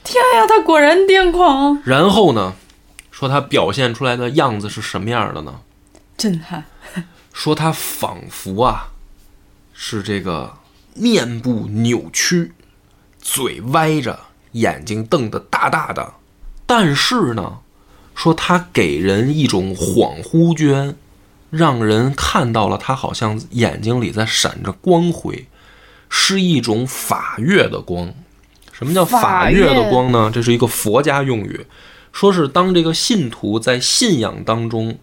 [0.02, 2.54] 天呀，他果然癫狂，然后呢，
[3.12, 5.60] 说他表现出来的样子是什么样的呢？
[6.16, 6.64] 震撼。
[7.32, 8.88] 说他仿佛啊，
[9.74, 10.54] 是这个
[10.94, 12.52] 面部扭曲，
[13.20, 14.18] 嘴歪着，
[14.52, 16.14] 眼睛瞪得大大的，
[16.64, 17.58] 但是呢，
[18.14, 20.96] 说他给人一种恍惚间，
[21.50, 25.48] 让人看到了他好像眼睛里在闪着光辉，
[26.08, 28.14] 是一种法月的光。
[28.72, 30.30] 什么叫法月的光呢？
[30.32, 31.66] 这是一个佛家用语，
[32.12, 34.96] 说是当这个信徒在信仰当中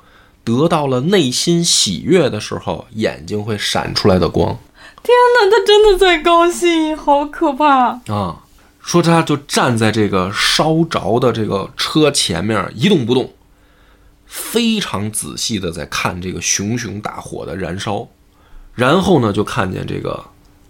[0.44, 4.60] 得到了内心喜悦的时候，眼睛会闪出来的光
[5.04, 8.00] 天哪，他真的在高兴，好可怕！
[8.14, 8.44] 啊。
[8.84, 13.32] 说他就站在这个烧着的这个车前面一动不动，
[14.26, 18.08] 非常仔细的在看这个熊熊大火的燃烧，
[18.74, 20.26] 然后呢，就看见这个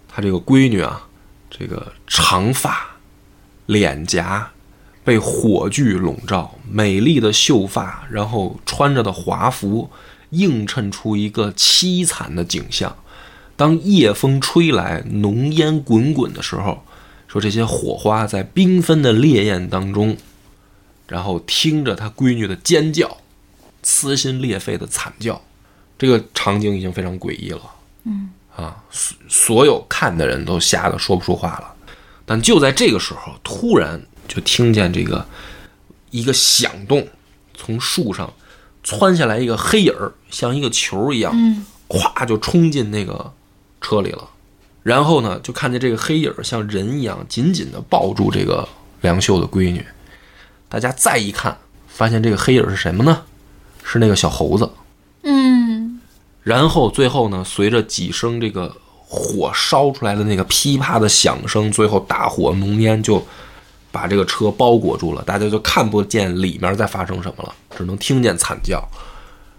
[0.06, 1.08] 他这个闺女啊，
[1.48, 2.86] 这个长发、
[3.64, 4.50] 脸颊
[5.04, 9.90] 被火炬笼罩，美丽的秀发，然后穿着的华服
[10.30, 12.96] 映衬出一个凄惨的景象。
[13.56, 16.82] 当夜风吹来，浓烟滚滚的时候，
[17.28, 20.16] 说这些火花在缤纷的烈焰当中，
[21.06, 23.18] 然后听着他闺女的尖叫，
[23.82, 25.40] 撕心裂肺的惨叫，
[25.98, 27.60] 这个场景已经非常诡异了。
[28.04, 31.74] 嗯啊，所所有看的人都吓得说不出话了。
[32.24, 34.00] 但就在这个时候，突然
[34.32, 35.26] 就听见这个
[36.10, 37.06] 一个响动，
[37.54, 38.32] 从树上
[38.82, 41.34] 窜下来一个黑影儿，像一个球一样，
[41.86, 43.30] 咵就冲进那个
[43.82, 44.26] 车里了。
[44.82, 48.66] 然后呢，就看见这个黑影儿像人一样紧紧地抱住这个
[49.02, 49.84] 梁秀的闺女。
[50.70, 53.24] 大家再一看，发现这个黑影儿是什么呢？
[53.84, 54.70] 是那个小猴子。
[55.24, 56.00] 嗯，
[56.42, 58.74] 然后最后呢，随着几声这个
[59.06, 63.22] 火烧出来的那个噼啪的响声，最后大火浓烟就
[63.92, 68.82] 把这个车包裹住了，大家就看不见里面在发生什么了，只能听见惨叫。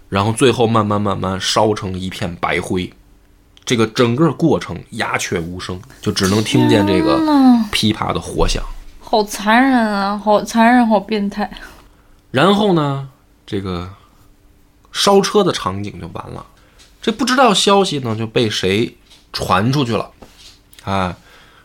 [0.10, 2.92] 然后最后慢慢慢慢烧成一片白灰，
[3.64, 7.20] 这个整个过程鸦雀无声，就只能听见这个
[7.72, 8.62] 噼啪的火响。
[9.00, 11.50] 好残忍啊，好残忍，好变态。
[12.32, 13.08] 然后呢，
[13.46, 13.90] 这个
[14.92, 16.46] 烧车的场景就完了。
[17.02, 18.96] 这不知道消息呢就被谁
[19.32, 20.10] 传出去了，
[20.84, 21.18] 啊，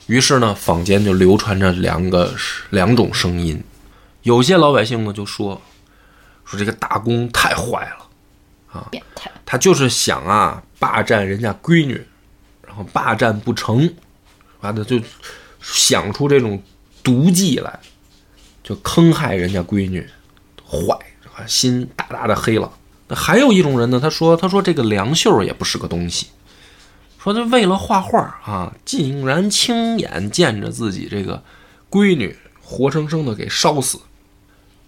[0.08, 2.34] 于是呢，坊间就流传着两个
[2.70, 3.62] 两种声音。
[4.22, 5.60] 有些老百姓呢就说，
[6.44, 8.08] 说这个大公太坏了
[8.72, 12.02] 啊，变态，他就是想啊霸占人家闺女，
[12.66, 13.94] 然后霸占不成，
[14.60, 14.98] 完了就
[15.60, 16.62] 想出这种
[17.02, 17.78] 毒计来，
[18.62, 20.08] 就坑害人家闺女，
[20.66, 20.98] 坏，
[21.34, 22.72] 啊心大大的黑了。
[23.08, 26.28] 那还有一种人呢，他说他说这个梁秀也不是个东西，
[27.18, 31.42] 说他为了画画啊，竟然亲眼见着自己这个
[31.90, 33.98] 闺女活生生的给烧死，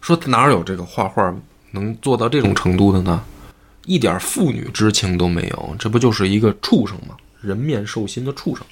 [0.01, 1.35] 说哪有这个画画
[1.73, 3.25] 能做到这种程度的呢？
[3.87, 7.17] 一点父女之情都没有，这不就是一个畜生吗？
[7.41, 8.65] 人面兽心的畜生。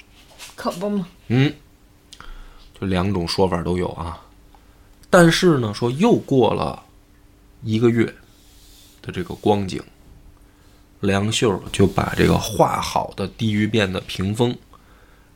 [0.54, 1.06] 可不嘛。
[1.28, 1.52] 嗯，
[2.80, 4.20] 就两种说法都有啊。
[5.10, 6.82] 但是呢，说又过了
[7.62, 8.04] 一个月
[9.00, 9.82] 的这个光景，
[11.00, 14.56] 梁秀就把这个画好的地狱变的屏风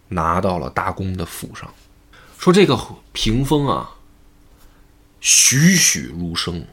[0.09, 1.73] 拿到了大公的府上，
[2.39, 2.79] 说这个
[3.13, 3.91] 屏风啊，
[5.21, 6.65] 栩栩如生，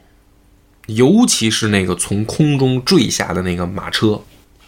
[0.86, 4.20] 尤其是那个从空中坠下的那个马车，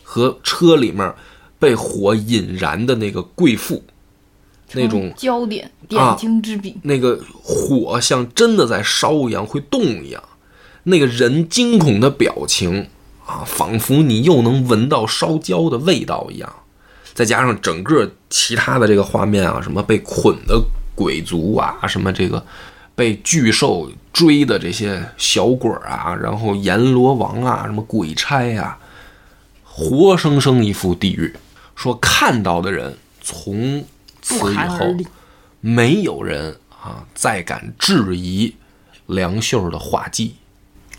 [0.02, 1.12] 和车里面
[1.58, 3.82] 被火引燃的那个贵妇，
[4.72, 10.22] 那种焦点点睛之笔，那个火像真的在烧一样，会动一样，
[10.84, 12.88] 那个人惊恐的表情
[13.32, 16.52] 啊，仿佛你又能闻到烧焦的味道一样。
[17.14, 20.62] 再加上整个其他的这个画面啊，什么被捆的
[20.94, 22.44] 鬼族啊，什么这个
[22.94, 28.78] 被巨兽追的这些小鬼啊，然后阎罗王啊，什么鬼差呀，
[29.64, 31.34] 活生生一幅地狱。
[31.74, 33.84] 说看到的人从
[34.20, 34.94] 此以后，
[35.60, 38.54] 没有人啊再敢质疑
[39.06, 40.34] 梁秀的画技。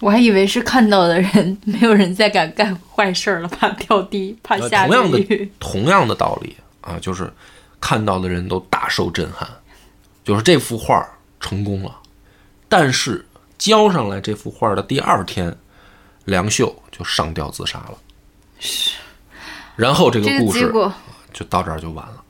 [0.04, 7.32] 我还以为是看到的人，没有人再敢干坏事了，怕掉地，怕下 同样的同样的道理啊，就是
[7.80, 9.47] 看到的人都大受震撼，
[10.26, 11.08] 就是这幅画
[11.39, 11.95] 成功了，
[12.68, 13.26] 但是
[13.58, 15.56] 交上来这幅画的第二天，
[16.26, 17.97] 梁秀就上吊自杀了。
[18.60, 18.97] 是，
[19.78, 20.70] 然后这个故事
[21.32, 22.22] 就到这儿就完了。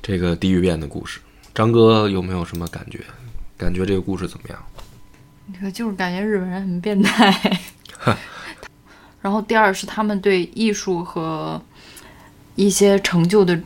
[0.00, 1.20] 这个地狱变的故事，
[1.54, 3.00] 张哥有没有什么感觉？
[3.58, 4.58] 感觉这个故事怎么样？
[5.60, 7.60] 可就是感觉日本人很变态。
[9.22, 11.60] 然后第二是他们对艺术和
[12.54, 13.58] 一些成就的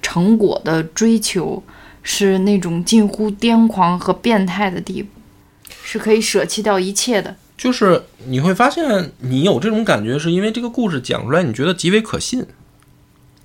[0.00, 1.62] 成果的追求，
[2.02, 5.08] 是那种近乎癫狂和变态的地步，
[5.82, 7.36] 是可以舍弃掉一切的。
[7.56, 12.46] 就是你会发现，你有这种感觉，是因为这个故事讲出来，你觉得极为可信。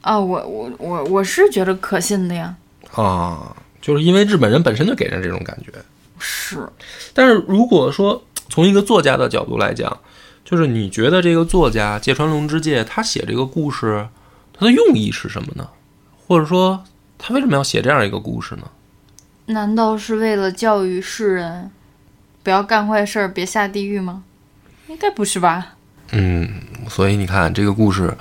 [0.02, 2.56] 啊，我我我我是觉得可信的呀。
[2.91, 5.72] 啊，就是因为日本人本身就给人这种感觉。
[6.20, 6.70] 是，
[7.14, 9.99] 但是如果说从一个作家的角度来讲，
[10.45, 14.07] 就是你觉得这个作家芥川龙之介他写这个故事，
[14.53, 15.70] 他的用意是什么呢？
[16.28, 16.84] 或者说
[17.18, 18.64] 他为什么要写这样一个故事呢？
[19.47, 21.72] 难道是为了教育世人
[22.41, 24.24] 不要干坏事儿，别下地狱吗？
[24.88, 25.76] 应该不是吧？
[26.11, 26.49] 嗯，
[26.89, 28.16] 所以你看这个故事。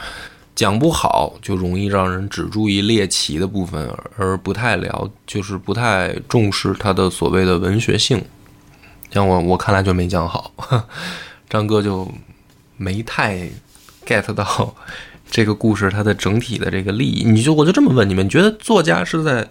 [0.55, 8.23] 讲不好就容易让人只注意猎奇的部分，而不太了，就是不太重视它的所谓的文学性。
[9.11, 10.53] 像我，我看来就没讲好，
[11.49, 12.11] 张哥就
[12.77, 13.49] 没太
[14.07, 14.75] get 到
[15.31, 17.25] 这个故事它的整体的这个利益。
[17.25, 19.49] 你就我就这么问你们：你觉得作家是在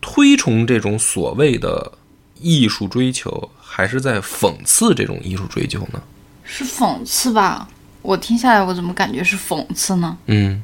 [0.00, 1.92] 推崇这种所谓的
[2.40, 6.02] 艺术追求，还是在讽刺这种艺术追求呢？
[6.44, 7.68] 是讽刺吧。
[8.04, 10.14] 我听下来，我怎么感觉是讽刺呢？
[10.26, 10.62] 嗯，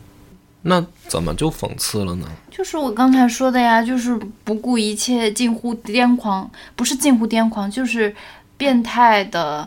[0.60, 2.28] 那怎么就讽刺了呢？
[2.50, 4.14] 就是我刚才说的呀，就是
[4.44, 8.14] 不顾一切，近乎癫狂，不是近乎癫狂，就是
[8.58, 9.66] 变态的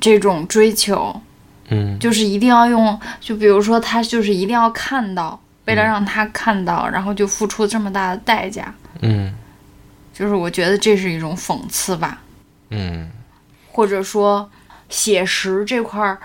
[0.00, 1.14] 这种追求。
[1.68, 8.74] 嗯，就是一定要用，就比如说他就是一定要看到，为了让他看到，然后就付出这么大的代价。
[9.02, 9.34] 嗯，
[10.14, 12.22] 就是我觉得这是一种讽刺吧。
[12.70, 13.10] 嗯，
[13.70, 14.50] 或者说
[14.88, 16.18] 写实这块儿。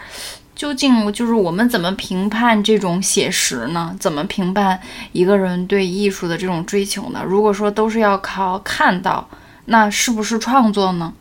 [0.55, 3.95] 究竟就是我们怎么评判这种写实呢？
[3.99, 4.79] 怎么评判
[5.11, 7.23] 一个人对艺术的这种追求呢？
[7.25, 9.27] 如果说都是要靠看到，
[9.65, 11.13] 那是不是创作呢？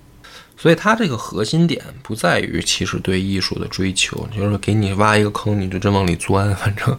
[0.56, 6.54] 所以它这个核心点不在于其实对艺术的追求，就是给你挖一个坑，你就真往里钻。
[6.54, 6.98] 反正，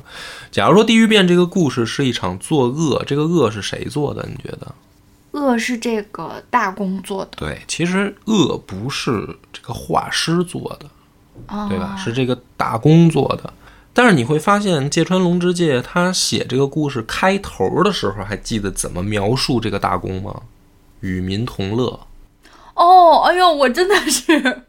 [0.50, 4.28] 假如说《地狱变》这个故事是一场作恶，这个恶是谁做的？
[4.28, 4.74] 你觉得？
[5.34, 7.32] 恶是这个大公做的。
[7.38, 10.88] 对，其实恶不是这个画师做的。
[11.70, 11.96] 对吧？
[11.98, 13.54] 是这个大公做的，
[13.94, 20.42] 但是你会发现，芥川龙之介他写这个故事开头的时候，还记得怎么描述这个大公吗？
[21.02, 22.00] 与民同乐。
[22.76, 24.64] 哦，哎呦，我真的是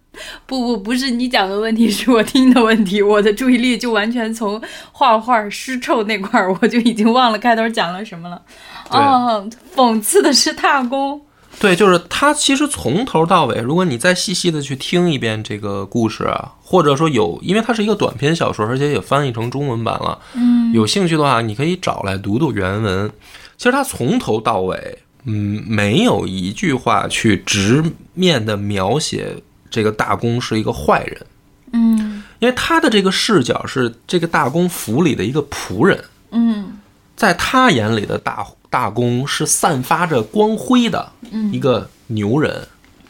[0.46, 4.60] 不不不是你讲的问题，是我听的问题，我的注意力就完全从
[4.92, 8.42] 画画尸臭那块儿，我就已经忘了开头讲了什么了。
[8.90, 11.20] 哦，讽刺的是大公。
[11.60, 12.34] 对，就是他。
[12.34, 20.18] 其实从头到尾，如果你再细细的去听一遍这个故事啊，或者说有，因为它是一个短篇小说，而且也翻译成中文版了。
[20.34, 23.08] 嗯，有兴趣的话，你可以找来读读原文。
[23.56, 27.84] 其实他从头到尾，嗯，没有一句话去直
[28.14, 29.36] 面的描写
[29.70, 31.26] 这个大公是一个坏人。
[31.72, 36.02] 嗯，因为他的这个视角是这个大公府里的一个仆人。
[36.32, 36.78] 嗯，
[37.14, 38.44] 在他眼里的大。
[38.72, 41.12] 大公是散发着光辉的
[41.52, 42.66] 一个牛人，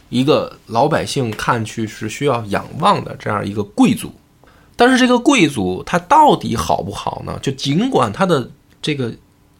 [0.09, 4.13] 一个老百姓看去是需要仰望的这样一个贵族。
[4.75, 7.39] 但是这个贵族他到底好不好呢？
[7.41, 8.51] 就尽管他的
[8.81, 9.13] 这个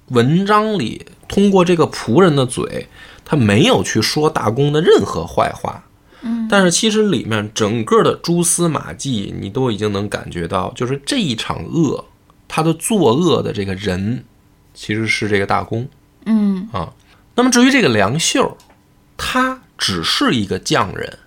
[0.09, 2.89] 文章里通过这个仆人的嘴，
[3.23, 5.85] 他没有去说大公的任何坏话，
[6.21, 12.03] 嗯，但是其实里面整个的蛛丝马迹，你都已经能感觉到，就是这一场恶，
[12.49, 14.25] 他的作恶的这个人。
[14.73, 15.87] 其实是这个大公
[16.25, 16.91] 嗯啊。
[17.35, 18.57] 那么至于这个梁秀，
[19.17, 21.17] 他只是一个匠人，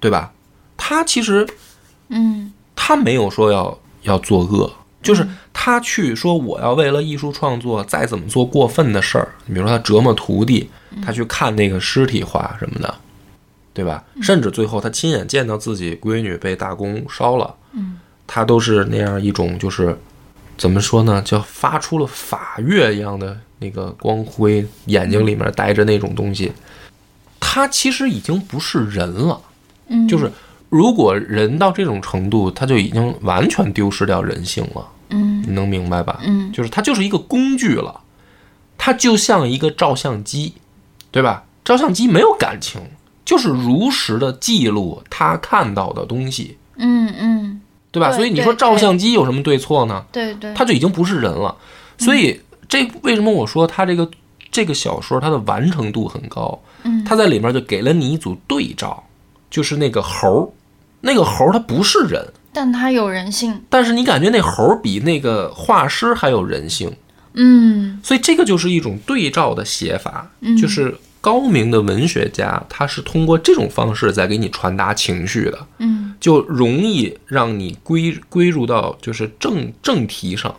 [0.00, 0.32] 对吧？
[0.76, 1.46] 他其实
[2.08, 4.72] 嗯他没有说要要作恶，
[5.02, 10.68] 就是他去说我要为了艺术创作再怎么做过分的事儿，比如说他折磨徒弟，
[11.04, 12.94] 他去看那个尸体画什么的，
[13.72, 14.02] 对吧？
[14.20, 19.96] 甚至最后他亲眼见到自己闺女被大公烧了，嗯他都是那样一种就是
[20.62, 26.52] 怎么说呢，叫发出了法月一样的那个光辉，眼睛里面带着那种东西，
[27.40, 29.40] 他其实已经不是人了。
[29.88, 30.30] 嗯，就是
[30.68, 34.86] 如果人到这种程度，他就已经完全丢失掉人性了。
[35.08, 36.20] 嗯你能明白吧？
[36.22, 38.00] 嗯就是它就是一个工具了，
[38.78, 40.54] 它就像一个照相机，
[41.10, 41.42] 对吧？
[41.64, 42.80] 照相机没有感情，
[43.24, 47.60] 就是如实的记录他看到的东西，嗯嗯，
[47.92, 48.08] 对吧？
[48.08, 50.04] 对所以你说照相机有什么对错呢？
[50.10, 51.54] 对对，他就已经不是人了。
[51.98, 54.10] 所以这为什么我说他这个
[54.50, 56.60] 这个小说它的完成度很高？
[56.82, 57.04] 嗯。
[57.04, 59.04] 他在里面就给了你一组对照，
[59.50, 60.48] 就是那个猴儿，
[61.02, 63.62] 那个猴儿它不是人，但它有人性。
[63.68, 66.90] 但是你感觉那猴儿比那个画师还有人性，
[67.34, 68.00] 嗯。
[68.02, 70.56] 所以这个就是一种对照的写法，嗯。
[70.56, 80.54] 就是高明的文学家他是通过这种方式在给你传达情绪的，嗯就容易让你归归入到就是正正题上。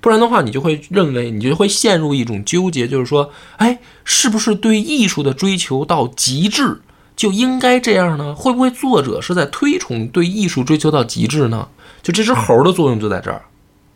[0.00, 6.80] 不然的话，你就会认为你就会陷入一种纠结，就是说，哎，是不是对艺术的追求到极致
[7.16, 8.34] 就应该这样呢？
[8.34, 11.68] 会不会作者是在推崇对艺术追求到极致呢？
[12.02, 13.42] 就这只猴的作用就在这儿，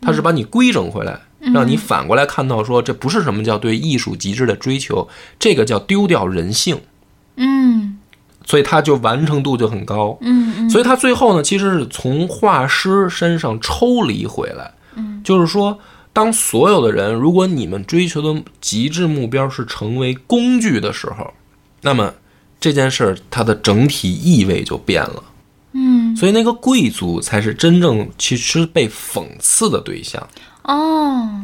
[0.01, 5.07] 它是把你规整回来，让你反过来看到说，这不是什么叫对艺术极致的追求，
[5.39, 6.81] 这个叫丢掉人性，
[7.37, 7.92] 嗯
[8.45, 10.17] 所以它就完成度就很高。
[10.21, 15.77] 嗯嗯所以他最后呢，其实是从画师身上抽离回来，嗯，就是说，
[16.11, 21.33] 当所有的人，如果你们追求的极致目标是成为工具的时候，
[21.81, 22.13] 那么
[22.59, 25.23] 这件事儿它的整体意味就变了。
[25.73, 30.25] 嗯所以那个贵族才是真正其实被讽刺的对象
[30.63, 31.41] 哦，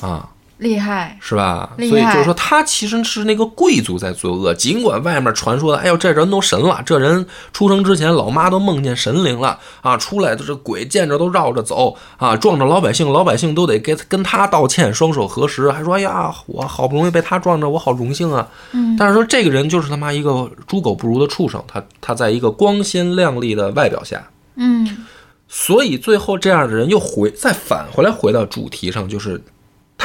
[0.00, 0.28] 啊。
[0.58, 1.16] 厉害。
[1.20, 1.72] 是吧？
[1.78, 18.46] 所以就是说，他其实是那个贵族在作恶，尽管外面传说的，哎呦，这人都神了，这人出生之前老妈都梦见神灵了啊，出来的这鬼见着都绕着走啊，撞着老百姓，老百姓都得给跟他道歉，双手合十，还说哎呀，我好不容易被他撞着，我好荣幸啊。
[18.72, 25.06] 嗯但是说这个人就是他妈一个猪狗不如的畜生，他他在一个光鲜亮丽的外表下，嗯
[25.46, 29.40] 所以最后这样的人又回再返回来回到主题上，就是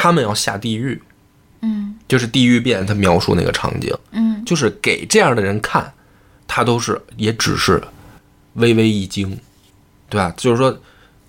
[0.04, 1.02] 他们要下地狱。
[1.62, 5.94] 嗯就是地狱变，他描述那个场景，嗯就是给这样的人看，
[6.46, 7.82] 他都是也只是
[8.56, 9.40] 微微一惊，
[10.10, 10.34] 对吧？
[10.36, 10.78] 就是说，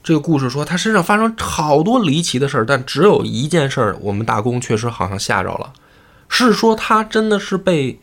[0.02, 5.72] 这个故事说他身上发生好多离奇的事儿，但只有一件事儿，我们大公确实好像吓着了，
[6.28, 8.00] 是说他真的是被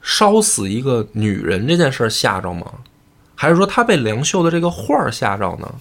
[0.00, 2.64] 烧死一个女人这件事儿吓着吗？
[3.34, 5.74] 还是说他被梁秀的这个画儿吓着呢？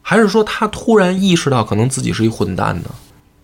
[0.00, 2.90] 还是说他突然意识到可能自己是一混蛋呢？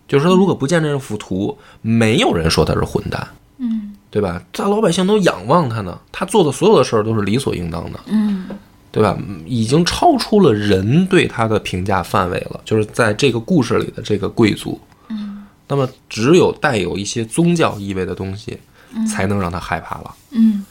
[0.08, 3.26] 就是说，如果不见这幅图，没有人说他是混蛋，
[3.58, 4.42] 嗯对吧？
[4.52, 8.48] 大老百姓都仰望他呢，他做的所有的事儿都是理所应当的，嗯
[8.90, 9.16] 对吧？
[9.18, 12.60] 嗯已经超出了人对他的评价范围了。
[12.64, 18.58] 就是在这个故事里的这个贵族，嗯那么只有带有一些宗教意味的东西，
[19.06, 20.14] 才能让他害怕了。
[20.30, 20.64] 嗯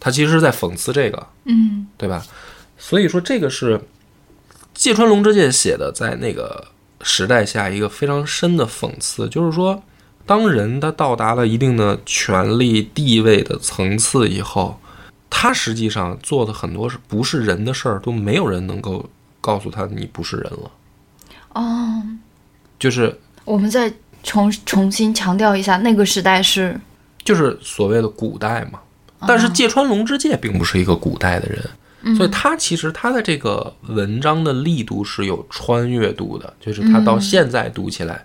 [0.00, 2.24] 他其实是在讽刺这个，嗯对吧？
[2.76, 3.80] 所以说，这个是
[4.74, 6.66] 芥川龙之介写的，在那个
[7.02, 9.82] 时代下一个非常深的讽刺，就是说，
[10.24, 14.80] 当人他到达了一定的权力地位的层次以后，
[15.28, 19.08] 他实际上做的很多是不是人的事儿，都没有人能够
[19.40, 20.70] 告诉他你不是人了。
[21.54, 22.02] 哦，
[22.78, 23.92] 就是我们再
[24.22, 26.80] 重重新强调一下，那个时代是
[27.24, 28.78] 就是所谓的古代嘛。
[29.26, 31.64] 但是芥川龙之介并不是一个古代的人，
[32.16, 38.24] 所以他其实他的这个文章的力度是有穿越度的，就是他到现在读起来，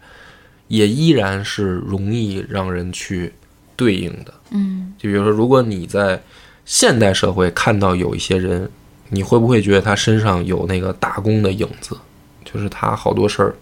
[0.67, 3.33] 也依然是容易让人去
[3.75, 4.33] 对应的。
[4.51, 6.21] 嗯就比如说，如果你在
[6.65, 8.69] 现代社会看到有一些人，
[9.09, 11.95] 你会不会觉得他身上有那个打工的影子？
[12.43, 13.55] 就是他好多事儿，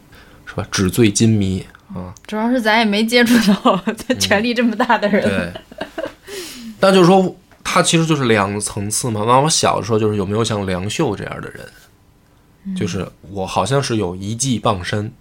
[0.46, 0.66] 是吧？
[0.72, 5.24] 纸醉金迷啊，主要是咱也没接触到这权力这么大的人。
[5.24, 5.52] 对，
[6.80, 7.36] 但就是说，
[7.66, 9.26] 他其实就是两个层次嘛。
[9.28, 15.12] 那我小的时候就是有没有像梁秀这样的人，就是我好像是有一技傍身，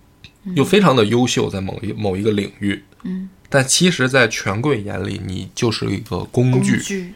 [0.55, 7.13] 又非常的优秀，在某一某一个领域，嗯，但其实，在权贵眼里，你就是一个工工具，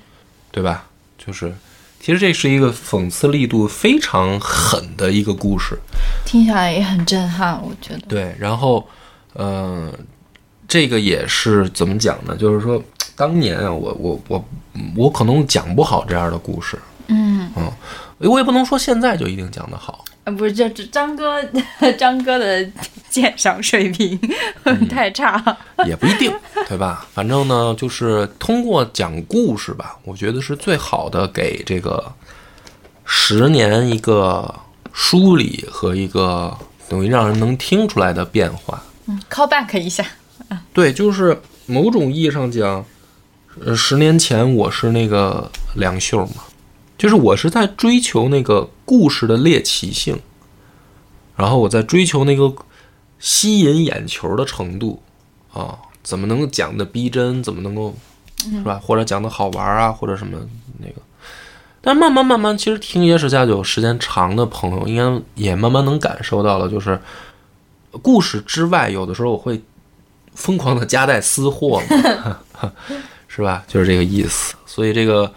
[0.51, 0.89] 对吧？
[1.18, 1.55] 就是，
[2.01, 5.79] 其实这是一个讽刺力度非常狠的一个故事。
[6.24, 8.07] 听下来也很震撼，我觉得。
[8.09, 8.89] 对，然后，
[9.35, 9.93] 呃，
[10.66, 12.37] 这个也是怎么讲呢？
[12.37, 12.83] 就是说，
[13.18, 14.44] 当年啊，我我我
[14.96, 17.70] 我可能讲不好这样的故事，嗯，嗯，
[18.18, 20.04] 我也不能说现在就一定讲得好。
[20.22, 21.42] 啊，不是，这这张哥
[21.98, 22.64] 张哥的
[23.10, 24.18] 鉴赏水平
[24.88, 25.42] 太差。
[25.84, 26.32] 也不一定，
[26.68, 27.06] 对吧？
[27.12, 32.12] 反正呢，就是通过讲故事吧，我觉得是最好的给这个
[33.04, 34.54] 十年一个
[34.92, 36.56] 梳理和一个
[36.88, 38.80] 等于让人能听出来的变化。
[39.06, 40.04] 嗯，call back 一下。
[40.72, 42.84] 对，就是某种意义上讲，
[43.64, 46.44] 呃，十年前我是那个梁秀嘛，
[46.96, 50.18] 就是我是在追求那个故事的猎奇性，
[51.36, 52.52] 然后我在追求那个
[53.18, 55.02] 吸引眼球的程度
[55.52, 57.94] 啊，怎么能够讲的逼真，怎么能够
[58.38, 58.80] 是吧？
[58.82, 60.38] 或者讲的好玩啊，或者什么
[60.78, 60.94] 那个。
[61.80, 67.00] 但慢慢慢慢，其实听野史下酒时间长的朋友，应该也慢慢能感受到了，就是
[68.02, 69.62] 故事之外，有的时候我会
[70.34, 72.38] 疯狂的夹带私货嘛
[73.29, 73.62] 是吧？
[73.68, 74.57] 就是这个意思。
[74.66, 75.33] 所以这个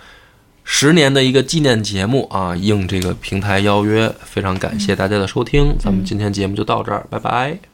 [0.64, 7.71] 十年的一个纪念节目啊，应这个平台邀约，非常感谢大家的收听，咱们今天节目就到这儿，拜拜。